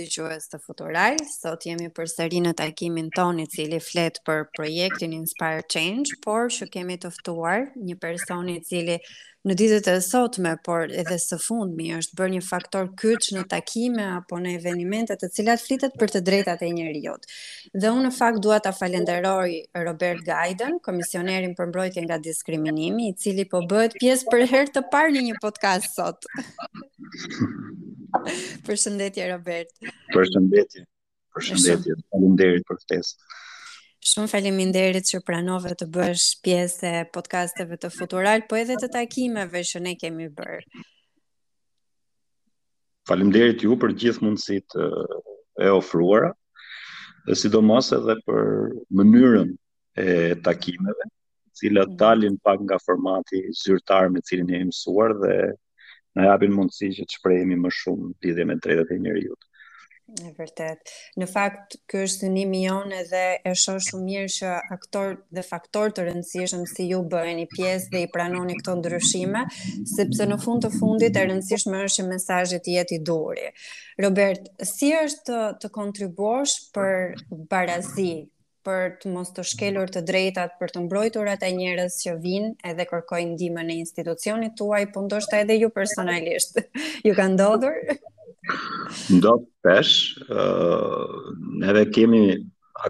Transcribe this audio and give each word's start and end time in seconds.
dëgjues 0.00 0.46
të 0.52 0.58
Futuraj. 0.64 1.20
Sot 1.30 1.66
jemi 1.68 1.90
përsëri 1.96 2.38
në 2.44 2.54
takimin 2.60 3.10
ton 3.16 3.40
i 3.42 3.48
cili 3.52 3.80
flet 3.84 4.20
për 4.26 4.46
projektin 4.56 5.12
Inspire 5.16 5.64
Change, 5.74 6.16
por 6.24 6.48
shu 6.54 6.68
kemi 6.72 6.96
të 7.02 7.10
ftuar 7.18 7.66
një 7.76 7.98
person 8.00 8.48
i 8.52 8.60
cili 8.64 8.96
në 9.48 9.54
ditët 9.56 9.86
e 9.88 9.94
sotme, 10.04 10.50
por 10.66 10.90
edhe 11.02 11.16
së 11.22 11.38
fundmi 11.40 11.86
është 11.96 12.16
bërë 12.18 12.34
një 12.34 12.42
faktor 12.44 12.90
kyç 13.02 13.30
në 13.36 13.46
takime 13.48 14.04
apo 14.18 14.36
në 14.40 14.54
evente 14.58 15.16
të 15.20 15.30
cilat 15.36 15.62
flitet 15.64 15.96
për 16.00 16.12
të 16.14 16.22
drejtat 16.26 16.64
e 16.66 16.70
njerëzit. 16.76 17.24
Dhe 17.80 17.92
unë 17.94 18.04
në 18.10 18.14
fakt 18.18 18.42
dua 18.44 18.58
ta 18.64 18.72
falenderoj 18.76 19.54
Robert 19.86 20.24
Gaiden, 20.28 20.76
komisionerin 20.84 21.56
për 21.56 21.72
mbrojtje 21.72 22.04
nga 22.04 22.20
diskriminimi, 22.20 23.08
i 23.08 23.16
cili 23.22 23.48
po 23.48 23.62
bëhet 23.70 23.96
pjesë 24.02 24.28
për 24.32 24.46
herë 24.52 24.76
të 24.76 24.84
parë 24.92 25.16
në 25.16 25.26
një 25.30 25.40
podcast 25.46 25.96
sot. 25.96 26.28
Përshëndetje 28.66 29.26
Robert. 29.30 29.70
Përshëndetje. 30.14 30.82
Përshëndetje. 31.36 31.96
Faleminderit 32.12 32.66
për 32.70 32.78
ftesën. 32.84 33.36
Shumë 34.10 34.30
faleminderit 34.32 35.06
që 35.12 35.20
pranove 35.28 35.74
të 35.78 35.86
bësh 35.94 36.26
pjesë 36.46 36.90
e 36.90 37.02
podcasteve 37.16 37.76
të 37.82 37.90
Futural, 37.96 38.46
po 38.50 38.56
edhe 38.60 38.78
të 38.80 38.88
takimeve 38.94 39.62
që 39.70 39.82
ne 39.84 39.92
kemi 40.00 40.28
bërë. 40.32 40.84
Faleminderit 43.10 43.62
ju 43.66 43.76
për 43.82 43.94
gjithë 44.02 44.24
mundësitë 44.26 44.88
e 45.66 45.70
ofruara 45.76 46.32
dhe 47.28 47.36
sidomos 47.36 47.90
edhe 47.98 48.16
për 48.28 48.48
mënyrën 49.02 49.52
e 50.00 50.12
takimeve, 50.48 51.06
të 51.06 51.62
cilat 51.62 51.90
mm. 51.92 52.00
dalin 52.00 52.38
pak 52.48 52.62
nga 52.64 52.78
formati 52.86 53.44
zyrtar 53.62 54.08
me 54.14 54.22
cilin 54.24 54.50
jemi 54.54 54.70
mësuar 54.72 55.16
dhe 55.24 55.34
në 56.18 56.24
japin 56.26 56.54
mundësi 56.56 56.90
që 56.98 57.06
të 57.06 57.18
shprehemi 57.18 57.58
më 57.60 57.70
shumë 57.76 58.14
lidhje 58.24 58.46
me 58.50 58.56
drejtat 58.62 58.92
e 58.92 58.98
njerëzit. 59.04 59.46
Në 60.10 60.30
vërtet, 60.34 60.90
në 61.22 61.26
fakt, 61.30 61.76
kjo 61.86 62.00
është 62.02 62.24
të 62.24 62.28
një 62.34 62.44
mion 62.50 62.90
edhe 62.96 63.20
e 63.46 63.52
shohë 63.62 63.82
shumë 63.88 64.02
mirë 64.08 64.32
që 64.36 64.54
aktor 64.76 65.12
dhe 65.38 65.44
faktor 65.46 65.92
të 65.94 66.06
rëndësishëm 66.08 66.64
si 66.66 66.88
ju 66.90 66.98
bërë 67.12 67.36
një 67.38 67.44
pjesë 67.52 67.92
dhe 67.92 68.02
i 68.08 68.08
pranoni 68.16 68.56
këto 68.58 68.74
ndryshime, 68.80 69.44
sepse 69.92 70.26
në 70.32 70.40
fund 70.42 70.66
të 70.66 70.72
fundit 70.80 71.14
e 71.20 71.24
rëndësishme 71.30 71.84
është 71.84 72.00
që 72.02 72.08
mesajët 72.10 72.72
jeti 72.74 72.98
duri. 73.12 73.52
Robert, 74.02 74.50
si 74.72 74.90
është 74.98 75.44
të 75.62 75.70
kontribuash 75.78 76.58
për 76.74 77.22
barazi 77.54 78.10
për 78.66 78.90
të 79.02 79.10
mos 79.14 79.30
të 79.36 79.44
shkelur 79.52 79.90
të 79.94 80.00
drejtat, 80.08 80.54
për 80.60 80.72
të 80.74 80.80
mbrojtur 80.84 81.28
ata 81.32 81.48
njerëz 81.56 81.94
që 82.04 82.14
vinë 82.26 82.50
edhe 82.72 82.86
kërkojnë 82.90 83.32
ndihmën 83.34 83.68
në 83.72 83.76
institucionit 83.82 84.56
tuaj, 84.60 84.82
po 84.96 85.04
ndoshta 85.06 85.40
edhe 85.44 85.56
ju 85.62 85.70
personalisht. 85.76 86.60
ju 87.06 87.14
ka 87.20 87.28
ndodhur? 87.32 87.78
Ndodh 89.16 89.46
pesh, 89.64 89.94
ë, 90.40 90.44
neve 91.64 91.86
kemi 91.96 92.22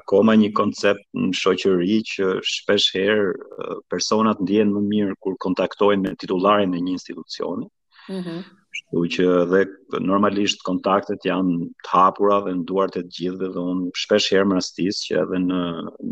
akoma 0.01 0.37
një 0.39 0.53
koncept 0.59 1.05
në 1.19 1.33
shoqëri 1.43 1.99
që 2.12 2.33
shpesh 2.55 2.95
herë 2.99 3.81
personat 3.91 4.43
ndjenë 4.47 4.71
më 4.77 4.84
mirë 4.93 5.17
kur 5.27 5.37
kontaktojnë 5.47 6.05
me 6.09 6.15
titullarin 6.21 6.75
e 6.79 6.84
një 6.87 6.97
institucioni. 6.99 7.71
Mhm. 8.11 8.41
Mm 8.41 8.57
u 8.91 9.05
që 9.07 9.25
dhe 9.51 9.61
normalisht 10.03 10.63
kontaktet 10.67 11.23
janë 11.27 11.69
të 11.87 11.91
hapura 11.95 12.41
dhe 12.47 12.55
në 12.59 12.65
duart 12.71 12.97
e 12.99 13.03
gjithëve 13.07 13.51
dhe 13.55 13.63
unë 13.73 13.91
shpesh 14.03 14.31
herë 14.35 14.49
më 14.51 14.57
rastis 14.59 14.99
që 15.07 15.21
edhe 15.23 15.41
në 15.45 15.59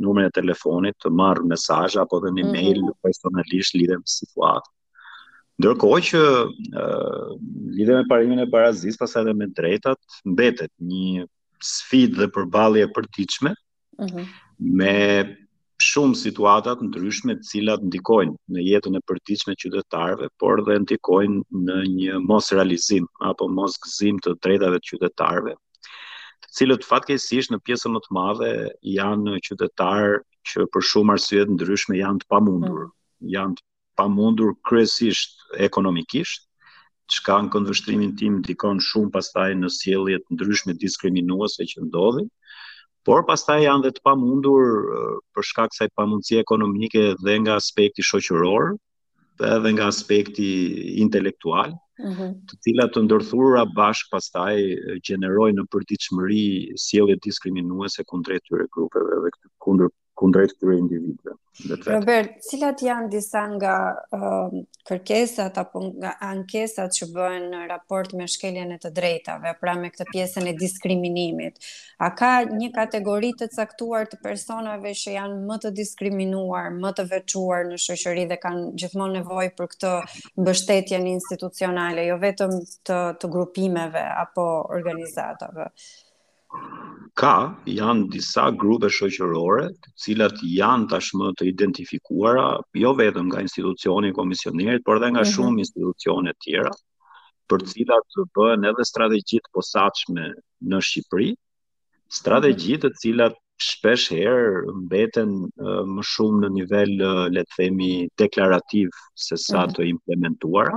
numrin 0.05 0.29
e 0.29 0.35
telefonit 0.37 0.95
të 1.03 1.11
marr 1.21 1.43
mesazh 1.53 1.97
apo 2.03 2.21
dhe 2.25 2.31
në 2.37 2.45
mhm. 2.45 2.49
email 2.53 2.81
mm 2.83 2.87
-hmm. 2.89 2.99
personalisht 3.03 3.75
lidhe 3.81 3.97
me 3.97 4.51
Ndërkohë 5.59 6.01
që 6.09 6.21
uh, 6.41 7.31
lidhe 7.79 7.95
me 7.97 8.05
parimin 8.09 8.39
e 8.39 8.47
barazis 8.47 8.97
pas 8.99 9.17
edhe 9.17 9.35
me 9.35 9.47
drejtat 9.49 9.99
mbetet 10.25 10.71
një 10.91 11.27
sfidë 11.59 12.17
dhe 12.21 12.29
përballje 12.35 12.83
e 12.85 13.03
tichme 13.17 13.55
Mm 13.99 14.05
-hmm. 14.07 14.27
Me 14.59 14.97
shumë 15.87 16.17
situatat 16.19 16.81
ndryshme 16.83 17.35
të 17.39 17.47
cilat 17.49 17.85
ndikojnë 17.89 18.35
në 18.57 18.65
jetën 18.69 18.99
e 18.99 19.03
përditshme 19.09 19.55
të 19.55 19.63
qytetarëve, 19.65 20.29
por 20.43 20.63
dhe 20.67 20.79
ndikojnë 20.85 21.43
në 21.69 21.77
një 21.95 22.17
mos 22.31 22.49
realizim 22.57 23.07
apo 23.31 23.47
mos 23.59 23.77
gëzim 23.87 24.19
të 24.25 24.35
drejtave 24.47 24.81
të 24.83 24.91
qytetarëve, 24.97 25.55
të 25.55 26.51
cilët 26.59 26.87
fatkeqësisht 26.89 27.55
në 27.55 27.61
pjesën 27.69 27.95
më 27.95 28.03
të 28.07 28.17
madhe 28.19 28.51
janë 28.97 29.37
qytetarë 29.49 30.19
që 30.51 30.67
për 30.75 30.89
shumë 30.91 31.15
arsye 31.15 31.47
të 31.47 31.55
ndryshme 31.61 31.99
janë 32.01 32.25
të 32.25 32.31
pamundur, 32.35 32.85
mm. 32.91 33.33
janë 33.39 33.59
të 33.61 33.67
pamundur 34.03 34.57
kryesisht 34.69 35.39
ekonomikisht, 35.69 36.47
çka 37.15 37.39
në 37.47 37.53
kundërshtrimin 37.55 38.17
tim 38.21 38.41
ndikon 38.43 38.83
shumë 38.91 39.15
pastaj 39.15 39.53
në 39.63 39.71
sjelljet 39.79 40.27
ndryshme 40.35 40.75
diskriminuese 40.83 41.65
që 41.71 41.87
ndodhin 41.87 42.27
por 43.09 43.25
pastaj 43.25 43.63
janë 43.65 43.87
dhe 43.87 43.91
të 43.97 44.03
pamundur 44.05 44.65
për 45.37 45.47
shkak 45.51 45.73
sa 45.73 45.87
i 45.89 45.93
pamundësi 45.97 46.37
ekonomike 46.43 47.05
dhe 47.25 47.37
nga 47.43 47.55
aspekti 47.61 48.05
shoqëror 48.05 48.75
dhe 49.63 49.71
nga 49.77 49.87
aspekti 49.93 50.49
intelektual, 51.05 51.73
mm 52.05 52.11
-hmm. 52.19 52.35
të 52.51 52.59
cilat 52.67 52.93
të 52.95 53.05
ndërthurura 53.07 53.63
bashkë 53.79 54.13
pastaj 54.17 54.53
gjenerojnë 55.09 55.57
në 55.61 55.65
përditshmëri 55.77 56.45
sjellje 56.85 57.17
diskriminuese 57.29 58.05
kundrejt 58.13 58.45
tyre 58.51 58.69
grupeve 58.77 59.23
dhe 59.25 59.33
kundër 59.65 59.95
kundrejt 60.19 60.53
këtyre 60.57 60.75
individëve. 60.83 61.37
Robert, 61.91 62.33
cilat 62.47 62.83
janë 62.87 63.09
disa 63.11 63.43
nga 63.51 63.75
uh, 64.15 64.51
kërkesat 64.87 65.57
apo 65.59 65.83
nga 65.95 66.13
ankesat 66.29 66.95
që 66.95 67.09
bëhen 67.15 67.47
në 67.53 67.61
raport 67.71 68.13
me 68.19 68.27
shkeljen 68.31 68.75
e 68.75 68.79
të 68.83 68.91
drejtave, 68.95 69.53
pra 69.63 69.75
me 69.79 69.91
këtë 69.95 70.07
pjesën 70.11 70.49
e 70.51 70.55
diskriminimit? 70.59 71.59
A 72.05 72.11
ka 72.19 72.33
një 72.51 72.71
kategori 72.75 73.33
të 73.43 73.51
caktuar 73.55 74.09
të 74.11 74.21
personave 74.25 74.95
që 75.03 75.15
janë 75.19 75.39
më 75.51 75.61
të 75.65 75.73
diskriminuar, 75.83 76.73
më 76.83 76.93
të 76.99 77.07
veçuar 77.15 77.69
në 77.71 77.79
shoqëri 77.87 78.27
dhe 78.33 78.41
kanë 78.43 78.67
gjithmonë 78.83 79.21
nevojë 79.21 79.55
për 79.59 79.73
këtë 79.75 79.95
mbështetje 80.43 81.03
institucionale, 81.15 82.07
jo 82.11 82.19
vetëm 82.23 82.59
të 82.87 82.99
të 83.23 83.33
grupimeve 83.37 84.05
apo 84.27 84.51
organizatave? 84.79 85.71
ka 87.21 87.31
janë 87.79 88.05
disa 88.15 88.43
grupe 88.61 88.89
shoqërore 88.99 89.65
të 89.87 89.91
cilat 90.05 90.39
janë 90.51 90.87
tashmë 90.93 91.31
të 91.41 91.47
identifikuara 91.51 92.45
jo 92.83 92.93
vetëm 93.01 93.27
nga 93.33 93.43
institucioni 93.47 94.13
i 94.13 94.15
komisionerit, 94.19 94.85
por 94.87 94.95
edhe 95.01 95.11
nga 95.15 95.25
mm 95.25 95.27
-hmm. 95.27 95.35
shumë 95.35 95.63
institucione 95.65 96.31
të 96.35 96.41
tjera, 96.45 96.73
për 97.49 97.59
të 97.65 97.69
cilat 97.75 98.07
bëhen 98.37 98.69
edhe 98.71 98.85
strategji 98.93 99.39
të 99.43 99.51
posaçme 99.57 100.25
në 100.71 100.79
Shqipëri, 100.87 101.29
strategji 102.21 102.75
mhm. 102.77 102.81
të 102.83 102.89
cilat 103.03 103.35
shpesh 103.69 104.07
herë 104.17 104.75
mbeten 104.85 105.31
uh, 105.67 105.83
më 105.95 106.03
shumë 106.13 106.39
në 106.45 106.49
nivel 106.59 106.91
uh, 107.13 107.25
le 107.35 107.41
të 107.47 107.53
themi 107.59 107.93
deklarativ 108.23 108.87
sesa 109.27 109.59
mm 109.61 109.67
-hmm. 109.67 109.75
të 109.77 109.83
implementuara 109.95 110.77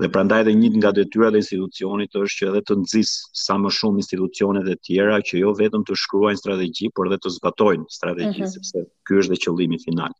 dhe 0.00 0.08
prandaj 0.12 0.40
edhe 0.44 0.52
një 0.58 0.70
nga 0.78 0.90
detyrat 0.96 1.34
e 1.36 1.40
institucionit 1.40 2.16
është 2.20 2.38
që 2.40 2.46
edhe 2.50 2.62
të 2.68 2.74
nxis 2.82 3.10
sa 3.44 3.56
më 3.60 3.72
shumë 3.78 4.02
institucione 4.02 4.62
të 4.66 4.74
tjera 4.88 5.18
që 5.28 5.40
jo 5.42 5.52
vetëm 5.58 5.84
të 5.88 5.96
shkruajnë 6.02 6.40
strategji, 6.42 6.90
por 6.96 7.08
edhe 7.08 7.18
të 7.24 7.32
zbatojnë 7.36 7.86
strategji 7.96 8.44
mhm. 8.44 8.52
sepse 8.56 8.84
ky 9.08 9.18
është 9.22 9.34
dhe 9.34 9.40
qëllimi 9.44 9.80
final. 9.86 10.12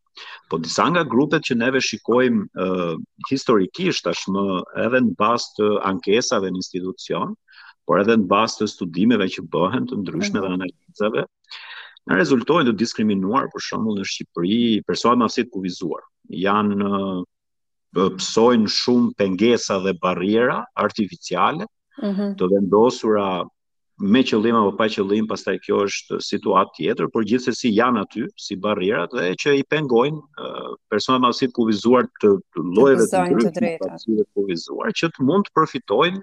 Po 0.48 0.60
disa 0.66 0.88
nga 0.92 1.04
grupet 1.16 1.46
që 1.48 1.58
neve 1.60 1.82
shikojmë 1.88 2.42
uh, 2.66 2.94
historikisht 3.30 4.06
tashmë 4.08 4.46
edhe 4.86 5.02
në 5.08 5.14
bazë 5.20 5.54
të 5.58 5.70
ankesave 5.92 6.50
në 6.52 6.62
institucion, 6.62 7.36
por 7.86 8.02
edhe 8.02 8.16
në 8.22 8.28
bazë 8.32 8.62
të 8.64 8.70
studimeve 8.76 9.28
që 9.36 9.46
bëhen 9.56 9.86
të 9.90 10.00
ndryshme 10.02 10.40
mm 10.40 10.42
-hmm. 10.42 10.42
dhe 10.42 10.52
mhm. 10.52 10.60
analizave, 10.60 11.26
na 12.06 12.20
rezultojnë 12.22 12.70
të 12.70 12.78
diskriminuar 12.84 13.46
për 13.52 13.66
shembull 13.68 13.98
në 14.00 14.04
Shqipëri 14.08 14.58
persona 14.88 15.16
me 15.16 15.24
aftësi 15.26 15.46
të 15.48 15.54
kuvizuar. 15.56 16.02
Janë 16.46 16.92
uh, 16.94 17.24
pësojnë 17.96 18.70
shumë 18.72 19.12
pengesa 19.20 19.78
dhe 19.84 19.92
barriera 20.04 20.56
artificiale 20.86 21.64
mm 21.68 22.08
-hmm. 22.08 22.34
të 22.40 22.48
vendosura 22.54 23.28
me 24.12 24.20
qëllim 24.30 24.56
apo 24.58 24.72
pa 24.78 24.86
qëllim, 24.94 25.24
pastaj 25.30 25.54
kjo 25.64 25.76
është 25.88 26.18
situatë 26.30 26.72
tjetër, 26.76 27.06
por 27.12 27.22
gjithsesi 27.30 27.68
janë 27.78 27.98
aty 28.04 28.22
si 28.44 28.54
barriera 28.66 29.04
dhe 29.14 29.24
që 29.42 29.50
i 29.60 29.64
pengojnë 29.72 30.18
uh, 30.42 30.70
personat 30.90 31.20
me 31.22 31.28
aftësi 31.30 31.48
të 31.48 31.56
kuvizuar 31.58 32.04
të 32.22 32.28
llojeve 32.76 33.06
të 33.12 33.24
ndryshme 33.30 33.72
të 33.80 33.88
të 34.08 34.26
kuvizuar 34.34 34.90
që 34.98 35.06
të 35.14 35.24
mund 35.28 35.44
të 35.48 35.54
përfitojnë 35.58 36.20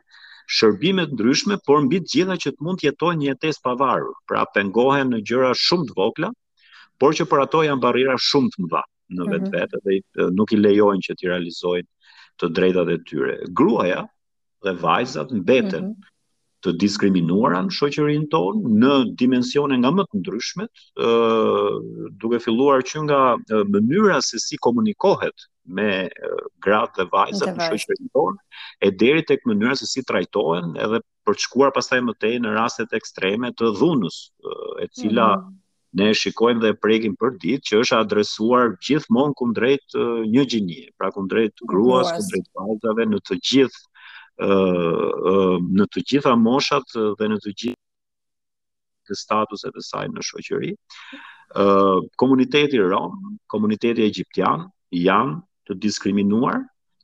shërbime 0.58 1.04
të 1.08 1.14
ndryshme, 1.18 1.56
por 1.68 1.78
mbi 1.86 1.98
të 2.00 2.10
gjitha 2.14 2.36
që 2.44 2.50
të 2.54 2.62
mund 2.66 2.78
të 2.80 2.86
jetojnë 2.90 3.20
një 3.22 3.28
jetesë 3.34 3.62
pavarur. 3.66 4.14
Pra 4.30 4.42
pengohen 4.56 5.08
në 5.14 5.20
gjëra 5.28 5.50
shumë 5.66 5.86
të 5.90 5.94
vogla, 6.02 6.30
por 7.00 7.12
që 7.18 7.24
për 7.32 7.40
ato 7.46 7.64
janë 7.66 7.82
barriera 7.86 8.16
shumë 8.30 8.50
të 8.52 8.58
mëdha 8.64 8.84
në 9.14 9.28
vetë 9.30 9.50
mhm. 9.50 9.54
vetë 9.54 9.84
dhe 10.20 10.28
nuk 10.38 10.54
i 10.56 10.60
lejojnë 10.64 11.08
që 11.10 11.16
t'i 11.20 11.30
realizojnë 11.30 11.90
të 12.42 12.50
drejtat 12.58 12.90
e 12.90 12.98
tyre. 13.10 13.36
Gruaja 13.60 14.02
dhe 14.66 14.74
vajzat 14.82 15.32
mbeten 15.42 15.90
mhm. 15.90 16.10
të 16.66 16.72
diskriminuara 16.82 17.60
në 17.66 17.74
shoqërinë 17.78 18.30
tonë 18.34 18.72
në 18.84 18.94
dimensione 19.20 19.78
nga 19.82 19.92
më 19.98 20.06
të 20.12 20.22
ndryshmet, 20.22 20.86
ë 20.98 21.10
duke 22.24 22.40
filluar 22.46 22.86
që 22.90 23.02
nga 23.08 23.20
mënyra 23.74 24.20
se 24.26 24.40
si 24.42 24.60
komunikohet 24.68 25.48
me 25.80 25.90
gratë 26.68 27.02
dhe 27.04 27.08
vajzat 27.18 27.58
në 27.60 27.68
shoqërinë 27.84 28.14
tonë, 28.18 28.38
e 28.88 28.94
deri 29.04 29.26
tek 29.34 29.44
mënyra 29.52 29.76
se 29.82 29.88
si 29.92 30.04
trajtohen 30.14 30.74
edhe 30.88 31.04
për 31.28 31.38
të 31.40 31.46
shkuar 31.48 31.72
pastaj 31.76 32.02
më 32.08 32.18
tej 32.24 32.38
në 32.46 32.56
rastet 32.58 32.96
ekstreme 33.00 33.54
të 33.60 33.74
dhunës, 33.82 34.18
e 34.86 34.90
cila 34.98 35.30
mhm 35.38 35.60
ne 35.94 36.08
shikojmë 36.18 36.64
dhe 36.64 36.72
prekim 36.82 37.12
për 37.22 37.36
ditë 37.44 37.66
që 37.70 37.74
është 37.84 37.98
adresuar 38.00 38.64
gjithmonë 38.88 39.36
kundrejt 39.42 39.88
një 40.34 40.44
gjinie, 40.54 40.88
pra 40.98 41.08
kundrejt 41.16 41.56
gruas, 41.70 42.08
kundrejt 42.16 42.48
vajzave 42.62 43.04
në 43.12 43.20
të 43.30 43.36
gjithë 43.52 43.82
në 45.82 45.86
të 45.94 46.00
gjitha 46.12 46.34
moshat 46.46 46.88
dhe 47.20 47.26
në 47.34 47.38
të 47.46 47.50
gjithë 47.64 49.16
statuset 49.22 49.74
e 49.78 49.84
saj 49.90 50.06
në 50.16 50.22
shoqëri. 50.32 50.74
Komuniteti 52.24 52.78
rom, 52.90 53.14
komuniteti 53.54 54.08
egjiptian 54.10 54.60
janë 55.04 55.36
të 55.70 55.74
diskriminuar, 55.86 56.60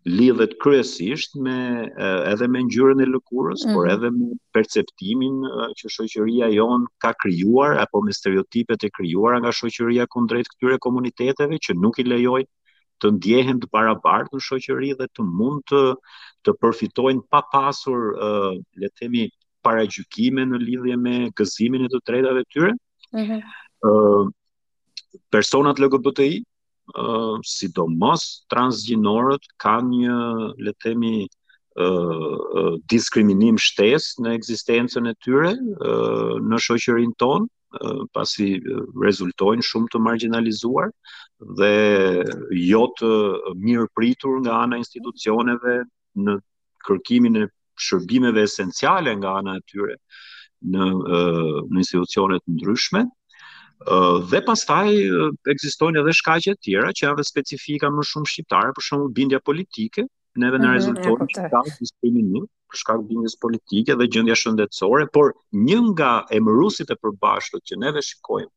lidhet 0.10 0.54
kryesisht 0.64 1.32
me 1.46 1.56
edhe 2.32 2.48
me 2.52 2.60
ngjyrën 2.68 3.02
e 3.04 3.08
lëkurës, 3.16 3.62
mm 3.64 3.66
-hmm. 3.66 3.76
por 3.76 3.86
edhe 3.94 4.10
me 4.18 4.28
perceptimin 4.56 5.36
që 5.80 5.86
shoqëria 5.96 6.48
jon 6.58 6.88
ka 7.04 7.12
krijuar 7.24 7.72
apo 7.84 7.98
me 8.06 8.12
stereotipet 8.20 8.80
e 8.88 8.94
krijuara 8.98 9.38
nga 9.40 9.52
shoqëria 9.60 10.04
kundrejt 10.14 10.48
këtyre 10.54 10.78
komuniteteve 10.86 11.56
që 11.66 11.72
nuk 11.84 11.96
i 12.02 12.06
lejoj 12.14 12.42
të 13.02 13.06
ndjehen 13.16 13.58
të 13.62 13.68
barabartë 13.76 14.34
në 14.36 14.42
shoqëri 14.48 14.90
dhe 15.00 15.06
të 15.16 15.22
mund 15.38 15.62
të 15.72 15.84
të 16.44 16.52
përfitojnë 16.62 17.24
pa 17.32 17.40
pasur 17.54 18.02
uh, 18.12 18.54
le 18.80 18.88
të 18.90 18.96
themi 19.00 19.24
paragjykime 19.66 20.42
në 20.52 20.58
lidhje 20.68 20.96
me 21.06 21.16
gëzimin 21.38 21.86
e 21.86 21.90
të 21.94 22.00
drejtave 22.08 22.42
të 22.44 22.50
tyre. 22.54 22.72
Ëh 22.74 23.20
mm 23.20 23.26
-hmm. 23.26 23.42
uh, 23.90 24.24
personat 25.32 25.80
LGBTQ 25.80 26.49
sidomos 27.48 28.46
transgjinorët 28.50 29.44
kanë 29.60 29.90
një 29.98 30.18
le 30.66 30.72
të 30.74 30.82
themi 30.86 31.12
ë 31.76 32.78
diskriminim 32.92 33.58
shtesë 33.66 34.22
në 34.26 34.34
ekzistencën 34.38 35.06
e 35.06 35.14
tyre 35.26 35.52
në 36.50 36.58
shoqërinë 36.66 37.16
tonë 37.24 37.48
pasi 38.18 38.48
rezultojnë 39.06 39.62
shumë 39.70 39.88
të 39.94 40.00
marginalizuar 40.08 40.90
dhe 41.60 41.72
jo 42.64 42.82
të 43.00 43.12
mirëpritur 43.68 44.42
nga 44.42 44.58
ana 44.64 44.80
institucioneve 44.84 45.78
në 46.26 46.36
kërkimin 46.90 47.42
e 47.44 47.48
shërbimeve 47.86 48.42
esenciale 48.50 49.14
nga 49.22 49.38
ana 49.40 49.56
e 49.60 49.62
tyre 49.70 50.00
në 50.74 50.90
në 51.70 51.78
institucione 51.84 52.42
të 52.44 52.56
ndryshme, 52.58 53.06
dhe 54.30 54.42
pastaj 54.44 54.90
ekzistojnë 55.54 56.02
edhe 56.02 56.14
shkaqe 56.18 56.54
të 56.58 56.64
tjera 56.68 56.92
që 57.00 57.06
janë 57.06 57.24
specifika 57.28 57.88
më 57.96 58.04
shumë 58.12 58.28
shqiptare, 58.32 58.74
për 58.78 58.86
shembull 58.88 59.12
bindja 59.20 59.40
politike, 59.50 60.06
neve 60.44 60.60
në 60.60 60.74
rezultatin 60.74 61.12
mm 61.16 61.26
-hmm, 61.26 61.46
e 61.46 61.50
po, 61.52 61.64
po. 61.64 61.76
diskriminim 61.80 62.48
për 62.70 62.80
shkak 62.82 63.00
bindjes 63.08 63.36
politike 63.46 63.96
dhe 64.00 64.08
gjendja 64.14 64.36
shëndetësore, 64.42 65.06
por 65.14 65.32
një 65.68 65.80
nga 65.94 66.12
emërusit 66.40 66.90
e 66.94 66.98
përbashkët 67.04 67.62
që 67.70 67.76
neve 67.84 68.02
shikojmë 68.10 68.52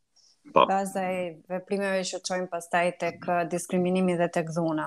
Po. 0.55 0.67
Baza 0.69 1.03
e 1.05 1.41
veprimeve 1.51 2.01
që 2.07 2.19
çojmë 2.27 2.47
pastaj 2.53 2.89
tek 3.01 3.27
uh, 3.29 3.41
diskriminimi 3.53 4.15
dhe 4.21 4.29
tek 4.37 4.49
dhuna. 4.57 4.87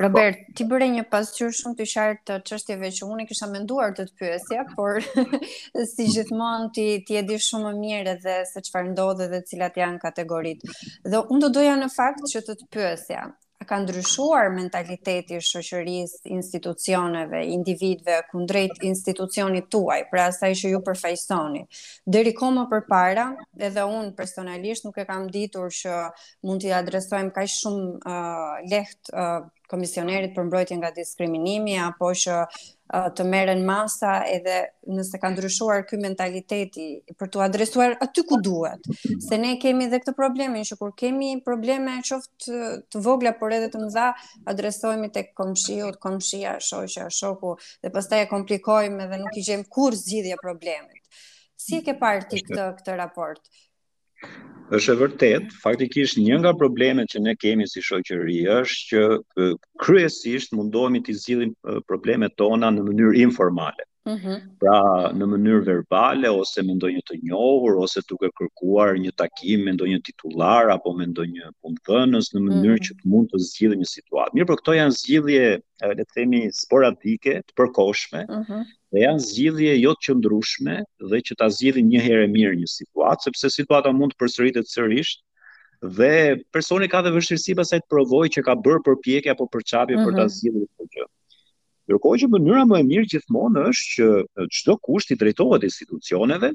Robert, 0.00 0.40
po. 0.46 0.54
ti 0.58 0.66
bëre 0.72 0.88
një 0.94 1.04
pasqyrë 1.12 1.52
shumë 1.60 1.78
të 1.80 1.86
qartë 1.92 2.26
të 2.30 2.38
çështjeve 2.50 2.90
që 2.98 3.10
unë 3.14 3.26
kisha 3.30 3.50
menduar 3.52 3.94
të 3.98 4.08
të 4.08 4.14
pyesja, 4.22 4.64
por 4.74 5.02
si 5.92 6.08
gjithmonë 6.16 6.70
ti 6.78 6.88
ti 7.10 7.20
e 7.20 7.24
di 7.32 7.38
shumë 7.48 7.70
më 7.70 7.82
mirë 7.84 8.14
edhe 8.16 8.38
se 8.52 8.64
çfarë 8.70 8.92
ndodh 8.96 9.26
dhe 9.34 9.42
cilat 9.52 9.78
janë 9.82 10.02
kategoritë. 10.06 10.76
Dhe 11.14 11.24
unë 11.26 11.44
do 11.46 11.52
doja 11.60 11.76
në 11.82 11.90
fakt 11.98 12.26
që 12.34 12.44
të 12.48 12.58
të 12.62 12.70
pyesja, 12.76 13.26
a 13.60 13.64
ka 13.66 13.76
ndryshuar 13.82 14.46
mentaliteti 14.54 15.34
i 15.38 15.42
shoqërisë, 15.46 16.18
institucioneve, 16.36 17.40
individëve 17.56 18.18
kundrejt 18.30 18.84
institucionit 18.86 19.66
tuaj, 19.74 20.00
pra 20.12 20.28
asaj 20.30 20.52
që 20.60 20.70
ju 20.74 20.80
përfaqësoni. 20.86 21.64
Deri 22.18 22.34
koma 22.38 22.68
përpara, 22.70 23.24
edhe 23.70 23.84
un 23.98 24.12
personalisht 24.20 24.86
nuk 24.86 25.00
e 25.02 25.06
kam 25.10 25.26
ditur 25.34 25.74
që 25.82 25.98
mund 26.46 26.62
t'i 26.62 26.74
adresojmë 26.80 27.34
kaq 27.40 27.50
shumë 27.58 27.86
uh, 27.98 28.64
lehtë 28.70 29.14
uh, 29.26 29.38
komisionerit 29.68 30.32
për 30.38 30.46
mbrojtje 30.48 30.76
nga 30.78 30.92
diskriminimi 30.96 31.76
apo 31.88 32.14
që 32.22 32.42
të 32.88 33.24
merren 33.28 33.64
masa 33.68 34.14
edhe 34.32 34.56
nëse 34.88 35.18
ka 35.20 35.28
ndryshuar 35.34 35.82
ky 35.88 35.98
mentaliteti 36.00 36.86
për 37.20 37.28
t'u 37.34 37.42
adresuar 37.44 37.94
aty 38.04 38.24
ku 38.30 38.38
duhet. 38.42 38.88
Se 39.26 39.36
ne 39.40 39.56
kemi 39.60 39.88
edhe 39.90 40.00
këtë 40.00 40.14
problemin 40.16 40.64
që 40.64 40.78
kur 40.80 40.94
kemi 40.96 41.34
probleme, 41.44 41.98
qoftë 42.08 42.72
të 42.88 43.02
vogla 43.04 43.34
por 43.40 43.52
edhe 43.52 43.68
të 43.74 43.82
mëdha, 43.82 44.06
adresohemi 44.54 45.10
tek 45.12 45.34
komshiu, 45.36 45.92
komshia, 46.00 46.56
shoqja, 46.70 47.10
shoku 47.12 47.56
dhe 47.84 47.92
pastaj 47.98 48.24
e 48.24 48.30
komplikojmë 48.32 49.10
dhe 49.12 49.20
nuk 49.24 49.36
i 49.36 49.44
gjejmë 49.50 49.68
kurrë 49.76 50.00
zgjidhje 50.04 50.40
problemit. 50.40 51.04
Si 51.58 51.82
e 51.82 51.84
ke 51.84 51.92
parë 52.00 52.28
ti 52.30 52.40
këtë 52.46 52.70
këtë 52.80 52.96
raport? 53.02 53.44
është 54.76 54.92
e 54.92 54.98
vërtet, 55.00 55.52
faktikisht 55.64 56.16
një 56.22 56.38
nga 56.42 56.50
problemet 56.60 57.10
që 57.14 57.20
ne 57.26 57.34
kemi 57.42 57.66
si 57.72 57.80
shoqëri 57.88 58.38
është 58.54 59.02
që 59.34 59.50
kryesisht 59.84 60.52
mundohemi 60.58 61.00
të 61.08 61.14
zgjidhim 61.20 61.52
problemet 61.90 62.34
tona 62.42 62.70
në 62.78 62.86
mënyrë 62.90 63.22
informale. 63.28 63.84
Mhm. 64.08 64.34
pra 64.60 64.74
në 65.18 65.26
mënyrë 65.30 65.64
verbale 65.66 66.28
ose 66.34 66.62
me 66.66 66.72
ndonjë 66.78 67.00
të 67.08 67.16
njohur 67.28 67.74
ose 67.84 68.00
duke 68.12 68.30
kërkuar 68.40 68.94
një 69.02 69.10
takim 69.22 69.66
me 69.66 69.74
ndonjë 69.76 69.98
titullar 70.06 70.70
apo 70.74 70.94
me 71.00 71.04
ndonjë 71.10 71.50
punëdhënës 71.60 72.30
në 72.34 72.40
mënyrë 72.46 72.62
mm 72.62 72.72
-hmm. 72.72 72.86
që 72.88 72.94
të 73.02 73.04
mund 73.12 73.28
të 73.34 73.42
zgjidhim 73.50 73.82
një 73.82 73.88
situatë. 73.90 74.34
Mirë, 74.38 74.48
por 74.48 74.58
këto 74.62 74.78
janë 74.78 74.96
zgjidhje 75.00 75.44
le 75.90 75.94
të 76.06 76.06
themi 76.14 76.40
sporadike, 76.62 77.32
të 77.48 77.52
përkohshme. 77.60 78.20
Mhm 78.40 78.60
dhe 78.92 79.00
janë 79.04 79.22
zgjidhje 79.24 79.72
jo 79.78 79.92
të 79.96 80.04
qëndrueshme 80.08 80.76
dhe 81.12 81.18
që 81.28 81.36
ta 81.40 81.48
zgjidhin 81.56 81.88
një 81.94 82.02
herë 82.06 82.28
mirë 82.34 82.54
një 82.60 82.68
situatë, 82.74 83.26
sepse 83.28 83.50
situata 83.58 83.92
mund 83.98 84.14
të 84.14 84.20
përsëritet 84.22 84.70
sërish 84.70 85.12
dhe 85.98 86.12
personi 86.56 86.88
ka 86.90 87.02
dhe 87.06 87.12
vështirësi 87.16 87.56
pasaj 87.58 87.80
të 87.84 87.90
provojë 87.94 88.32
që 88.36 88.46
ka 88.48 88.54
bërë 88.66 88.82
përpjekje 88.88 89.34
apo 89.34 89.46
përçapje 89.56 89.98
për, 89.98 90.04
për, 90.04 90.10
për 90.10 90.16
ta 90.16 90.24
mhm. 90.24 90.34
zgjidhur 90.36 90.66
këtë 90.66 90.90
gjë. 90.98 91.06
Ndërkohë 91.88 92.22
që 92.24 92.28
mënyra 92.36 92.64
më 92.72 92.80
e 92.80 92.86
mirë 92.88 93.10
gjithmonë 93.12 93.66
është 93.70 94.08
që 94.38 94.48
çdo 94.62 94.78
kusht 94.88 95.14
i 95.14 95.20
drejtohet 95.20 95.68
institucioneve, 95.70 96.50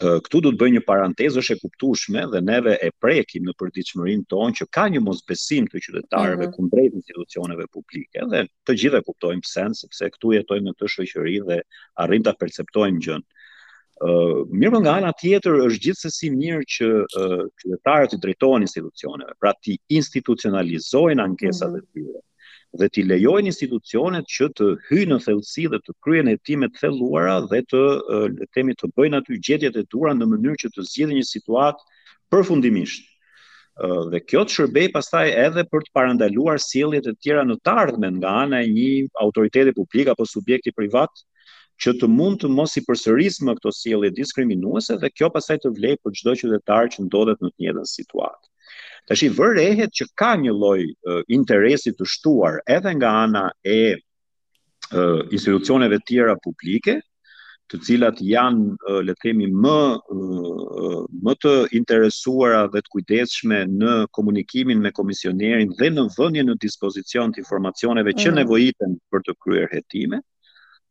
këtu 0.00 0.40
du 0.42 0.50
të 0.52 0.58
bëj 0.60 0.70
një 0.74 0.80
parantezë 0.86 1.40
është 1.42 1.54
e 1.54 1.58
kuptushme 1.62 2.22
dhe 2.32 2.40
neve 2.46 2.74
e 2.86 2.90
prekim 3.04 3.44
në 3.46 3.54
përdiqëmërin 3.62 4.24
tonë 4.32 4.56
që 4.60 4.66
ka 4.76 4.86
një 4.94 5.02
mosbesim 5.06 5.68
të 5.70 5.82
qytetarëve 5.84 6.36
mm 6.40 6.42
-hmm. 6.42 6.54
kundrejt 6.56 6.94
institucioneve 6.98 7.66
publike 7.76 8.26
dhe 8.32 8.42
të 8.66 8.74
gjithë 8.80 8.98
e 9.00 9.04
kuptojmë 9.08 9.44
pësen 9.46 9.76
sepse 9.80 10.10
këtu 10.16 10.34
jetojmë 10.36 10.68
në 10.70 10.74
të 10.78 10.90
shëqëri 10.94 11.36
dhe 11.48 11.60
arrim 12.04 12.22
të 12.26 12.34
perceptojmë 12.42 13.00
gjënë. 13.06 13.26
Uh, 14.04 14.38
mirë 14.58 14.70
po 14.74 14.78
nga 14.82 15.12
tjetër 15.20 15.52
është 15.66 15.82
gjithsesi 15.84 16.26
mirë 16.42 16.64
që 16.76 16.86
uh, 17.20 17.42
qytetarët 17.60 18.14
i 18.16 18.20
drejtohen 18.24 18.62
institucioneve, 18.66 19.32
pra 19.40 19.52
ti 19.62 19.78
institucionalizojnë 19.88 21.22
ankesat 21.24 21.70
mm 21.70 21.74
-hmm. 21.74 22.00
e 22.00 22.00
mhm. 22.00 22.06
tyre 22.06 22.20
dhe 22.80 22.88
t'i 22.94 23.02
lejojnë 23.06 23.50
institucionet 23.50 24.26
që 24.36 24.46
të 24.58 24.68
hyjnë 24.88 25.12
në 25.14 25.18
thellësi 25.26 25.64
dhe 25.74 25.78
të 25.88 25.94
kryejnë 26.06 26.32
hetimet 26.34 26.72
të 26.74 26.82
thelluara 26.82 27.34
dhe 27.50 27.60
të 27.72 27.82
e, 27.82 28.46
temi 28.56 28.74
të 28.80 28.90
bëjnë 28.98 29.20
aty 29.20 29.38
gjetjet 29.48 29.76
e 29.78 29.84
tura 29.94 30.14
në 30.18 30.26
mënyrë 30.32 30.56
që 30.62 30.70
të 30.76 30.86
zgjidhin 30.90 31.20
një 31.20 31.26
situatë 31.30 31.84
përfundimisht. 32.34 33.04
Ë 33.84 33.88
dhe 34.14 34.20
kjo 34.30 34.42
të 34.48 34.54
shërbej 34.56 34.86
pastaj 34.96 35.22
edhe 35.44 35.66
për 35.74 35.86
të 35.86 35.94
parandaluar 35.98 36.62
sjelljet 36.66 37.06
e 37.10 37.14
tjera 37.22 37.44
në 37.46 37.58
të 37.66 37.76
ardhmen 37.84 38.18
nga 38.22 38.34
ana 38.42 38.62
e 38.66 38.72
një 38.78 38.90
autoriteti 39.26 39.74
publik 39.78 40.10
apo 40.14 40.26
subjekti 40.34 40.74
privat 40.78 41.24
që 41.82 41.94
të 42.00 42.08
mund 42.16 42.40
të 42.42 42.50
mos 42.58 42.74
i 42.78 42.84
përsërisë 42.88 43.46
më 43.48 43.56
këto 43.58 43.70
sjellje 43.78 44.12
diskriminuese 44.18 44.98
dhe 45.02 45.12
kjo 45.14 45.30
pastaj 45.36 45.60
të 45.64 45.74
vlej 45.78 45.96
për 46.02 46.18
çdo 46.20 46.36
qytetar 46.42 46.90
që 46.94 47.06
ndodhet 47.08 47.40
në 47.42 47.52
të 47.54 47.64
njëjtën 47.68 47.90
situatë. 47.96 48.53
Të 49.08 49.16
shi 49.20 49.26
vërehet 49.38 49.90
që 50.00 50.04
ka 50.20 50.28
një 50.42 50.52
lloj 50.58 50.76
interesi 51.38 51.92
të 51.98 52.06
shtuar 52.16 52.56
edhe 52.76 52.92
nga 53.00 53.10
ana 53.24 53.42
e 53.76 53.80
institucioneve 55.38 56.00
tjera 56.10 56.36
publike, 56.46 56.94
të 57.72 57.78
cilat 57.88 58.18
janë 58.20 58.98
le 59.08 59.12
të 59.16 59.22
themi 59.24 59.46
më 59.66 59.76
më 61.28 61.36
të 61.44 61.52
interesuara 61.80 62.60
dhe 62.74 62.82
të 62.86 62.92
kujdesshme 62.96 63.60
në 63.84 63.94
komunikimin 64.18 64.82
me 64.86 64.92
komisionerin 65.00 65.72
dhe 65.80 65.90
në 65.96 66.04
vënien 66.18 66.50
në 66.52 66.58
dispozicion 66.66 67.32
të 67.36 67.40
informacioneve 67.44 68.16
që 68.22 68.30
mm. 68.30 68.40
nevojiten 68.42 68.96
për 69.12 69.26
të 69.30 69.36
kryer 69.44 69.72
hetime 69.76 70.20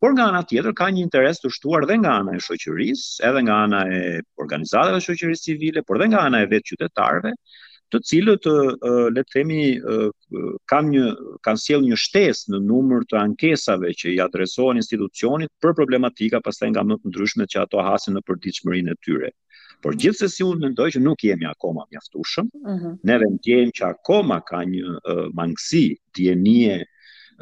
por 0.03 0.11
nga 0.13 0.25
ana 0.29 0.43
tjetër 0.43 0.73
ka 0.75 0.87
një 0.91 1.03
interes 1.05 1.37
të 1.39 1.49
shtuar 1.55 1.85
dhe 1.87 1.95
nga 2.01 2.11
ana 2.21 2.31
e 2.35 2.39
shoqërisë, 2.43 3.05
edhe 3.27 3.39
nga 3.47 3.55
ana 3.67 3.77
e 3.99 4.01
organizatave 4.45 4.99
shoqërisë 5.05 5.45
civile, 5.47 5.83
por 5.87 5.95
dhe 6.01 6.09
nga 6.11 6.19
ana 6.29 6.41
e 6.43 6.49
vetë 6.51 6.67
qytetarëve, 6.71 7.31
të 7.93 8.01
cilët 8.09 8.49
uh, 8.51 8.73
le 9.15 9.23
të 9.23 9.31
themi 9.37 9.61
uh, 9.79 10.11
kanë 10.71 10.91
një 10.97 11.05
kanë 11.47 11.63
sjell 11.63 11.85
një 11.87 12.01
shtesë 12.03 12.51
në 12.51 12.59
numër 12.67 13.07
të 13.07 13.21
ankesave 13.21 13.93
që 14.03 14.11
i 14.17 14.19
adresohen 14.25 14.81
institucionit 14.83 15.53
për 15.63 15.77
problematika 15.77 16.43
pastaj 16.43 16.73
nga 16.73 16.83
më 16.89 16.99
të 16.99 17.13
ndryshmet 17.13 17.53
që 17.55 17.63
ato 17.63 17.85
hasin 17.87 18.17
në 18.17 18.25
përditshmërinë 18.27 18.91
e 18.91 18.99
tyre. 19.07 19.31
Por 19.83 19.95
gjithsesi 20.03 20.43
unë 20.49 20.65
mendoj 20.65 20.89
që 20.97 21.03
nuk 21.07 21.23
jemi 21.29 21.47
akoma 21.53 21.87
mjaftuar. 21.91 22.39
Uh 22.39 22.43
mhm. 22.43 22.79
-huh. 22.81 22.99
Ne 23.07 23.17
vendiem 23.23 23.71
që 23.77 23.83
akoma 23.93 24.37
ka 24.49 24.59
një 24.71 24.83
uh, 24.87 25.27
mangësi 25.39 25.85
dijenie 26.17 26.81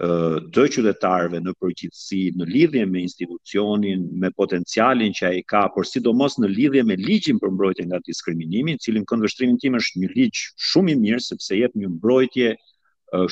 të 0.01 0.63
qytetarëve 0.73 1.39
në 1.45 1.51
përgjithësi 1.61 2.19
në 2.39 2.47
lidhje 2.49 2.85
me 2.89 3.03
institucionin, 3.05 4.07
me 4.23 4.31
potencialin 4.33 5.13
që 5.13 5.27
ai 5.29 5.43
ka, 5.45 5.61
por 5.75 5.85
sidomos 5.85 6.39
në 6.41 6.49
lidhje 6.55 6.83
me 6.89 6.97
ligjin 6.97 7.37
për 7.43 7.53
mbrojtje 7.53 7.85
nga 7.91 7.99
diskriminimi, 8.07 8.75
i 8.77 8.81
cili 8.81 9.03
në 9.03 9.09
këndvështrimin 9.11 9.61
tim 9.61 9.77
është 9.77 10.01
një 10.05 10.11
ligj 10.15 10.43
shumë 10.71 10.95
i 10.95 10.97
mirë 11.03 11.23
sepse 11.27 11.59
jep 11.59 11.77
një 11.83 11.93
mbrojtje 11.99 12.49